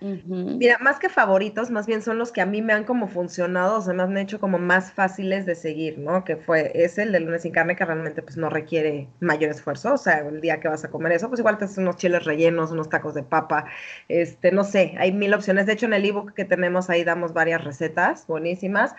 [0.00, 3.78] Mira, más que favoritos, más bien son los que a mí me han como funcionado,
[3.78, 6.24] o sea, me han hecho como más fáciles de seguir, ¿no?
[6.24, 9.94] Que fue ese, el de lunes sin carne, que realmente pues no requiere mayor esfuerzo,
[9.94, 12.24] o sea, el día que vas a comer eso, pues igual te haces unos chiles
[12.24, 13.66] rellenos, unos tacos de papa,
[14.08, 15.66] este, no sé, hay mil opciones.
[15.66, 18.94] De hecho, en el ebook que tenemos ahí damos varias recetas buenísimas,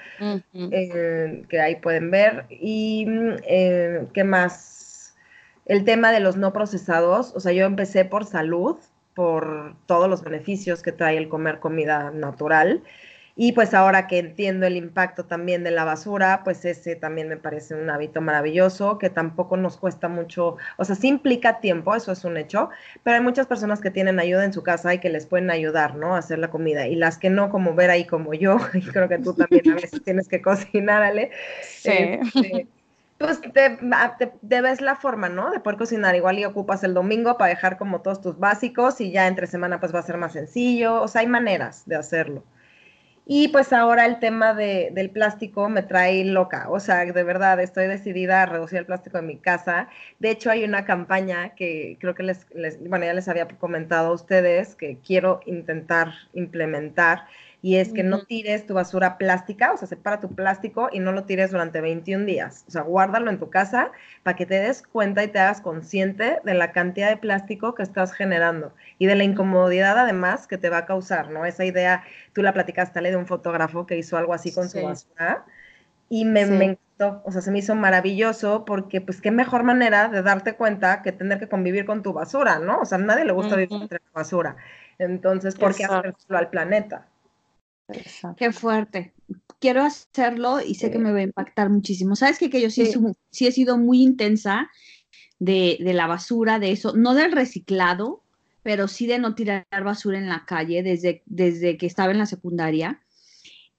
[0.53, 2.45] eh, que ahí pueden ver.
[2.49, 3.05] Y,
[3.47, 5.15] eh, ¿qué más?
[5.65, 8.77] El tema de los no procesados, o sea, yo empecé por salud,
[9.15, 12.83] por todos los beneficios que trae el comer comida natural.
[13.37, 17.35] Y pues ahora que entiendo el impacto también de la basura, pues ese también me
[17.35, 22.13] parece un hábito maravilloso que tampoco nos cuesta mucho, o sea, sí implica tiempo, eso
[22.13, 22.69] es un hecho,
[23.03, 25.95] pero hay muchas personas que tienen ayuda en su casa y que les pueden ayudar,
[25.95, 26.15] ¿no?
[26.15, 26.87] A hacer la comida.
[26.87, 29.75] Y las que no, como ver ahí como yo, y creo que tú también a
[29.75, 31.31] veces tienes que cocinar, Ale.
[31.61, 31.91] Sí.
[31.91, 32.67] Este,
[33.17, 35.51] pues te, ves la forma, ¿no?
[35.51, 36.15] De poder cocinar.
[36.15, 39.79] Igual y ocupas el domingo para dejar como todos tus básicos y ya entre semana
[39.79, 41.01] pues va a ser más sencillo.
[41.01, 42.43] O sea, hay maneras de hacerlo.
[43.27, 46.67] Y pues ahora el tema de, del plástico me trae loca.
[46.69, 49.89] O sea, de verdad estoy decidida a reducir el plástico en mi casa.
[50.19, 54.09] De hecho, hay una campaña que creo que les, les bueno, ya les había comentado
[54.09, 57.25] a ustedes que quiero intentar implementar
[57.65, 61.11] y es que no tires tu basura plástica, o sea, separa tu plástico y no
[61.11, 62.63] lo tires durante 21 días.
[62.67, 63.91] O sea, guárdalo en tu casa
[64.21, 67.81] para que te des cuenta y te hagas consciente de la cantidad de plástico que
[67.81, 71.43] estás generando y de la incomodidad además que te va a causar, ¿no?
[71.43, 72.03] Esa idea,
[72.33, 75.43] tú la platicaste de un fotógrafo que hizo algo así con su basura
[76.07, 80.21] y me, encantó, o sea, se me hizo maravilloso porque pues qué mejor manera de
[80.21, 82.81] darte cuenta que tener que convivir con tu basura, ¿no?
[82.81, 84.55] O sea, a nadie le gusta vivir entre la basura.
[84.99, 87.07] Entonces, ¿por qué hacerlo al planeta?
[88.37, 89.13] Qué fuerte.
[89.59, 92.15] Quiero hacerlo y sé que me va a impactar muchísimo.
[92.15, 92.49] ¿Sabes qué?
[92.49, 94.69] Que yo sí, He, sido muy intensa
[95.39, 98.23] de, la basura, de eso, no del reciclado,
[98.63, 102.25] pero sí de no tirar basura en la calle desde, desde que estaba en la
[102.25, 103.01] secundaria.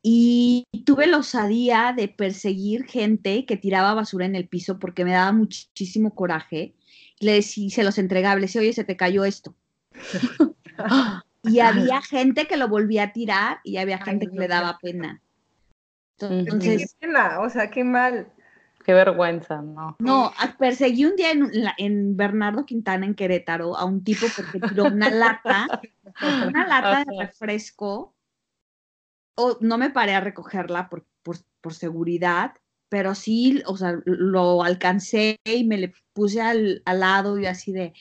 [0.03, 5.13] Y tuve la osadía de perseguir gente que tiraba basura en el piso porque me
[5.13, 6.75] daba muchísimo coraje.
[7.19, 9.55] Le decía, se los entregaba, le decía, oye, se te cayó esto.
[11.47, 15.23] Y había gente que lo volvía a tirar y había gente que le daba pena.
[16.19, 18.33] Entonces, qué pena, o sea, qué mal.
[18.85, 19.97] Qué vergüenza, ¿no?
[19.99, 24.85] No, perseguí un día en, en, Bernardo Quintana, en Querétaro, a un tipo porque tiró
[24.85, 25.67] una lata,
[26.47, 28.15] una lata de refresco.
[29.35, 32.55] O, no me paré a recogerla por, por, por, seguridad,
[32.89, 37.73] pero sí, o sea, lo alcancé y me le puse al, al lado y así
[37.73, 37.93] de,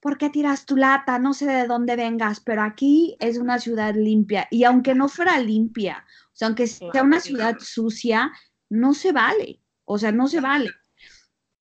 [0.00, 1.18] ¿por qué tiras tu lata?
[1.18, 4.46] No sé de dónde vengas, pero aquí es una ciudad limpia.
[4.50, 8.32] Y aunque no fuera limpia, o sea, aunque sea una ciudad sucia,
[8.68, 9.60] no se vale.
[9.84, 10.70] O sea, no se vale.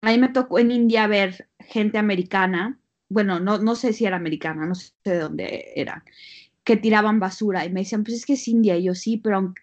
[0.02, 4.16] A mí me tocó en India ver gente americana, bueno, no, no sé si era
[4.16, 6.04] americana, no sé de dónde era,
[6.64, 8.76] que tiraban basura y me decían, pues es que es India.
[8.76, 9.54] Y yo sí, pero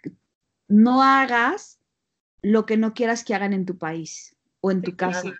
[0.68, 1.80] no hagas
[2.41, 5.34] lo que no quieras que hagan en tu país o en tu casa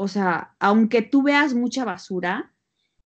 [0.00, 2.52] o sea, aunque tú veas mucha basura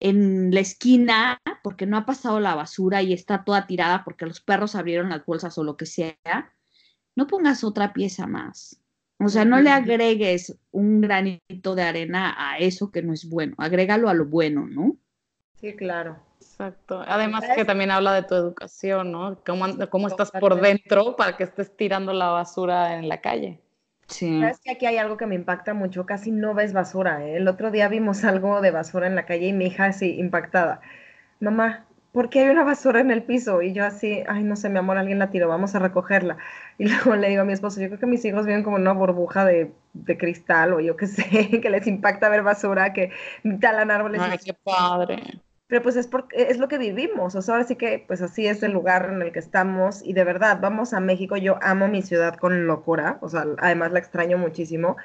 [0.01, 4.41] en la esquina, porque no ha pasado la basura y está toda tirada porque los
[4.41, 6.16] perros abrieron las bolsas o lo que sea,
[7.14, 8.82] no pongas otra pieza más.
[9.20, 13.55] O sea, no le agregues un granito de arena a eso que no es bueno,
[13.59, 14.97] agrégalo a lo bueno, ¿no?
[15.61, 16.18] Sí, claro.
[16.41, 17.05] Exacto.
[17.07, 19.38] Además que también habla de tu educación, ¿no?
[19.47, 23.61] Cómo, cómo estás por dentro para que estés tirando la basura en la calle.
[24.11, 24.41] Sí.
[24.41, 27.25] Sabes que aquí hay algo que me impacta mucho, casi no ves basura.
[27.25, 27.37] ¿eh?
[27.37, 30.81] El otro día vimos algo de basura en la calle y mi hija así impactada.
[31.39, 33.63] Mamá, ¿por qué hay una basura en el piso?
[33.63, 36.37] Y yo así, ay, no sé, mi amor, alguien la tiró, vamos a recogerla.
[36.79, 38.93] Y luego le digo a mi esposo, yo creo que mis hijos viven como una
[38.93, 41.25] burbuja de, de cristal o yo qué sé,
[41.63, 43.13] que les impacta ver basura, que
[43.61, 44.21] talan árboles.
[44.23, 45.43] Ay, qué padre.
[45.71, 48.45] Pero pues es, porque, es lo que vivimos, o sea, ahora sí que pues así
[48.45, 51.87] es el lugar en el que estamos y de verdad, vamos a México, yo amo
[51.87, 54.97] mi ciudad con locura, o sea, además la extraño muchísimo,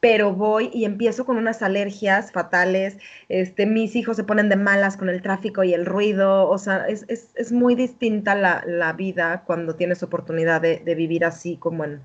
[0.00, 2.96] pero voy y empiezo con unas alergias fatales,
[3.28, 6.86] este, mis hijos se ponen de malas con el tráfico y el ruido, o sea,
[6.88, 11.58] es, es, es muy distinta la, la, vida cuando tienes oportunidad de, de vivir así
[11.58, 12.00] como en,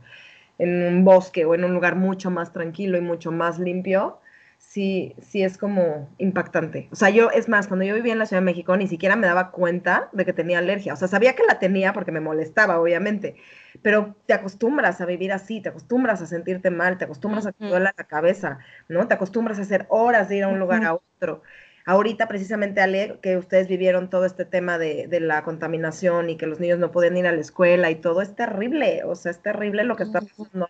[0.57, 4.19] en un bosque o en un lugar mucho más tranquilo y mucho más limpio
[4.59, 6.89] sí, sí es como impactante.
[6.91, 9.15] O sea, yo, es más, cuando yo vivía en la Ciudad de México, ni siquiera
[9.15, 10.93] me daba cuenta de que tenía alergia.
[10.93, 13.35] O sea, sabía que la tenía porque me molestaba, obviamente,
[13.81, 17.59] pero te acostumbras a vivir así, te acostumbras a sentirte mal, te acostumbras a que
[17.59, 19.07] te duele la cabeza, ¿no?
[19.07, 21.41] Te acostumbras a hacer horas de ir a un lugar a otro.
[21.85, 26.45] Ahorita, precisamente, Ale, que ustedes vivieron todo este tema de, de, la contaminación y que
[26.45, 29.41] los niños no pueden ir a la escuela y todo, es terrible, o sea, es
[29.41, 30.69] terrible lo que está pasando.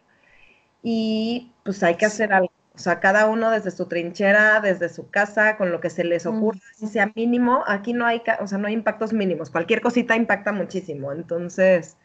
[0.81, 2.53] Y pues hay que hacer algo.
[2.79, 6.25] O sea, cada uno desde su trinchera, desde su casa, con lo que se les
[6.25, 9.49] ocurra, si sea mínimo, aquí no hay, o sea, no hay impactos mínimos.
[9.49, 11.11] Cualquier cosita impacta muchísimo.
[11.11, 11.97] Entonces,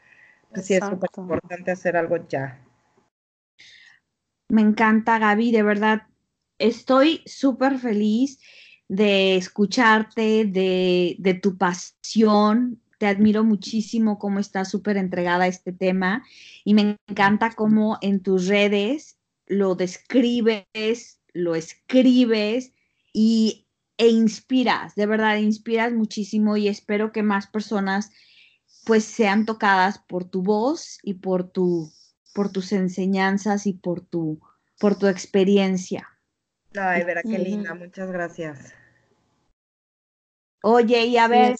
[0.52, 2.60] pues sí es súper importante hacer algo ya.
[4.48, 6.02] Me encanta, Gaby, de verdad.
[6.58, 8.40] Estoy súper feliz
[8.88, 15.72] de escucharte, de, de tu pasión, te admiro muchísimo cómo estás súper entregada a este
[15.72, 16.24] tema
[16.64, 19.13] y me encanta cómo en tus redes
[19.46, 22.72] lo describes, lo escribes
[23.12, 23.66] y,
[23.96, 28.10] e inspiras, de verdad, inspiras muchísimo y espero que más personas
[28.84, 31.90] pues sean tocadas por tu voz y por, tu,
[32.34, 34.40] por tus enseñanzas y por tu,
[34.78, 36.08] por tu experiencia.
[36.76, 38.74] Ay, verá qué linda, muchas gracias.
[40.62, 41.56] Oye, y a ver,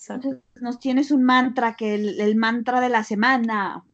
[0.60, 3.84] nos tienes un mantra, que el, el mantra de la semana.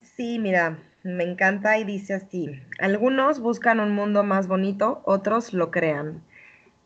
[0.00, 5.70] Sí, mira, me encanta y dice así, algunos buscan un mundo más bonito, otros lo
[5.70, 6.22] crean.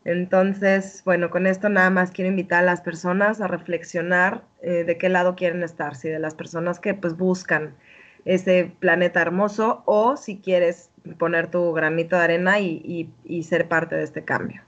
[0.05, 4.97] Entonces, bueno, con esto nada más quiero invitar a las personas a reflexionar eh, de
[4.97, 7.75] qué lado quieren estar, si de las personas que pues buscan
[8.23, 13.67] ese planeta hermoso o si quieres poner tu granito de arena y, y, y ser
[13.67, 14.61] parte de este cambio.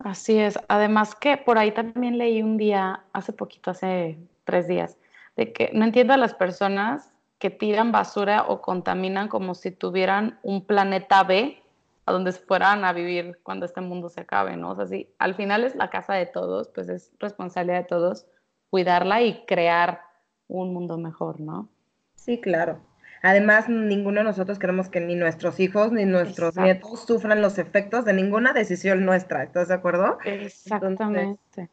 [0.00, 0.58] Así es.
[0.68, 4.96] Además que por ahí también leí un día, hace poquito, hace tres días,
[5.36, 10.38] de que no entiendo a las personas que tiran basura o contaminan como si tuvieran
[10.42, 11.62] un planeta B
[12.06, 14.70] a donde fueran a vivir cuando este mundo se acabe, ¿no?
[14.70, 18.26] O sea, si al final es la casa de todos, pues es responsabilidad de todos
[18.70, 20.02] cuidarla y crear
[20.46, 21.68] un mundo mejor, ¿no?
[22.14, 22.80] Sí, claro.
[23.22, 26.62] Además, ninguno de nosotros queremos que ni nuestros hijos ni nuestros Exacto.
[26.62, 30.18] nietos sufran los efectos de ninguna decisión nuestra, ¿estás de acuerdo?
[30.24, 31.40] Exactamente.
[31.56, 31.68] Entonces,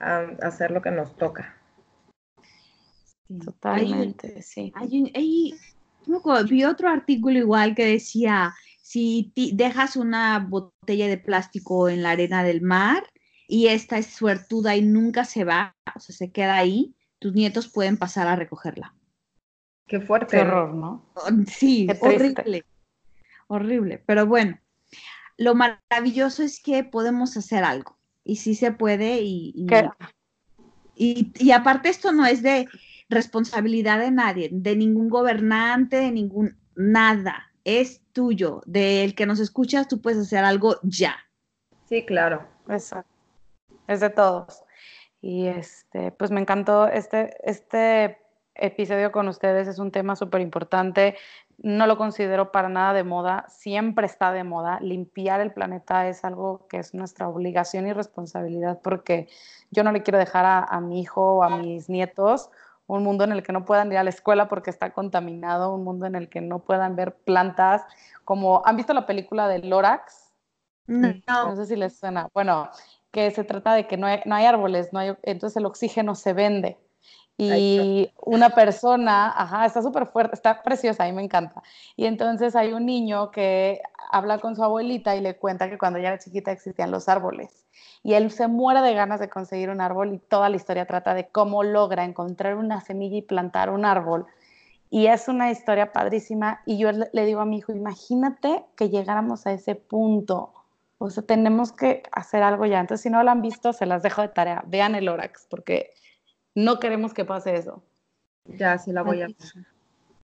[0.00, 1.56] um, hacer lo que nos toca.
[3.44, 4.72] Totalmente, hay, sí.
[4.74, 5.54] Hay, hay,
[6.50, 12.44] vi otro artículo igual que decía, si dejas una botella de plástico en la arena
[12.44, 13.04] del mar
[13.48, 17.68] y esta es suertuda y nunca se va, o sea, se queda ahí, tus nietos
[17.68, 18.94] pueden pasar a recogerla.
[19.86, 20.36] Qué fuerte.
[20.36, 21.04] Qué horror, ¿no?
[21.46, 22.64] Sí, horrible.
[23.46, 24.02] Horrible.
[24.06, 24.58] Pero bueno,
[25.36, 27.98] lo maravilloso es que podemos hacer algo.
[28.24, 29.20] Y sí se puede.
[29.20, 29.66] Y, y,
[30.96, 32.68] y, y aparte esto no es de
[33.12, 37.52] responsabilidad de nadie, de ningún gobernante, de ningún nada.
[37.64, 38.62] Es tuyo.
[38.66, 41.16] Del que nos escuchas, tú puedes hacer algo ya.
[41.88, 42.46] Sí, claro.
[42.68, 43.10] Exacto.
[43.86, 44.64] Es de todos.
[45.20, 48.18] Y este, pues me encantó este, este
[48.54, 49.68] episodio con ustedes.
[49.68, 51.16] Es un tema súper importante.
[51.58, 53.44] No lo considero para nada de moda.
[53.48, 54.80] Siempre está de moda.
[54.80, 59.28] Limpiar el planeta es algo que es nuestra obligación y responsabilidad porque
[59.70, 62.50] yo no le quiero dejar a, a mi hijo o a mis nietos
[62.96, 65.84] un mundo en el que no puedan ir a la escuela porque está contaminado, un
[65.84, 67.82] mundo en el que no puedan ver plantas,
[68.24, 70.32] como han visto la película de Lorax,
[70.86, 72.68] no, no sé si les suena, bueno,
[73.10, 76.14] que se trata de que no hay, no hay árboles, no hay, entonces el oxígeno
[76.14, 76.78] se vende.
[77.38, 81.62] Y una persona, ajá, está súper fuerte, está preciosa, a mí me encanta.
[81.96, 83.80] Y entonces hay un niño que
[84.10, 87.66] habla con su abuelita y le cuenta que cuando ella era chiquita existían los árboles.
[88.02, 91.14] Y él se muere de ganas de conseguir un árbol y toda la historia trata
[91.14, 94.26] de cómo logra encontrar una semilla y plantar un árbol.
[94.90, 96.60] Y es una historia padrísima.
[96.66, 100.52] Y yo le digo a mi hijo, imagínate que llegáramos a ese punto.
[100.98, 102.78] O sea, tenemos que hacer algo ya.
[102.78, 104.62] Entonces, si no lo han visto, se las dejo de tarea.
[104.66, 105.90] Vean el Orax, porque
[106.54, 107.82] no queremos que pase eso.
[108.44, 109.36] Ya, sí la voy a ver.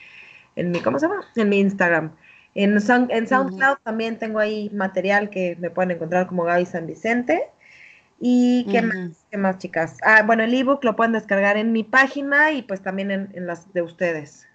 [0.56, 1.26] en mi ¿cómo se llama?
[1.36, 2.12] En mi Instagram.
[2.60, 7.52] En, en SoundCloud también tengo ahí material que me pueden encontrar como Gaby San Vicente.
[8.18, 9.24] ¿Y qué más?
[9.30, 9.96] ¿Qué más, chicas?
[10.02, 13.46] Ah, bueno, el ebook lo pueden descargar en mi página y pues también en, en
[13.46, 14.48] las de ustedes.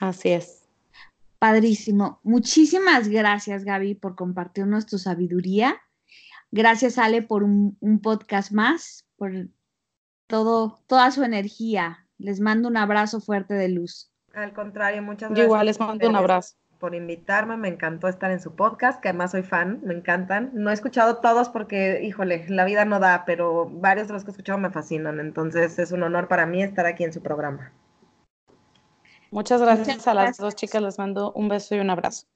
[0.00, 0.64] Así es.
[1.38, 2.18] Padrísimo.
[2.24, 5.80] Muchísimas gracias, Gaby, por compartirnos tu sabiduría.
[6.50, 9.30] Gracias, Ale, por un, un, podcast más, por
[10.26, 12.08] todo, toda su energía.
[12.18, 14.10] Les mando un abrazo fuerte de luz.
[14.32, 15.46] Al contrario, muchas Yo gracias.
[15.46, 16.56] igual les mando un abrazo.
[16.84, 20.50] Por invitarme, me encantó estar en su podcast, que además soy fan, me encantan.
[20.52, 24.28] No he escuchado todos porque, híjole, la vida no da, pero varios de los que
[24.28, 25.18] he escuchado me fascinan.
[25.18, 27.72] Entonces es un honor para mí estar aquí en su programa.
[29.30, 32.26] Muchas gracias Muchas a las dos chicas, les mando un beso y un abrazo.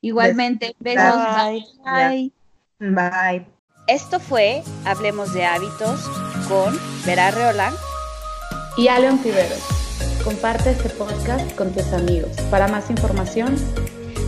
[0.00, 1.14] Igualmente, besos.
[1.36, 1.66] Bye.
[1.84, 2.32] Bye.
[2.78, 3.46] Bye.
[3.86, 6.08] Esto fue Hablemos de Hábitos
[6.48, 6.74] con
[7.04, 7.74] Vera Reolán
[8.78, 9.73] y Aleon Tiveros.
[10.24, 12.30] Comparte este podcast con tus amigos.
[12.50, 13.54] Para más información,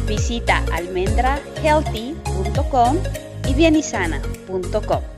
[0.07, 2.99] visita almendrahealthy.com
[3.49, 5.16] y bienisana.com.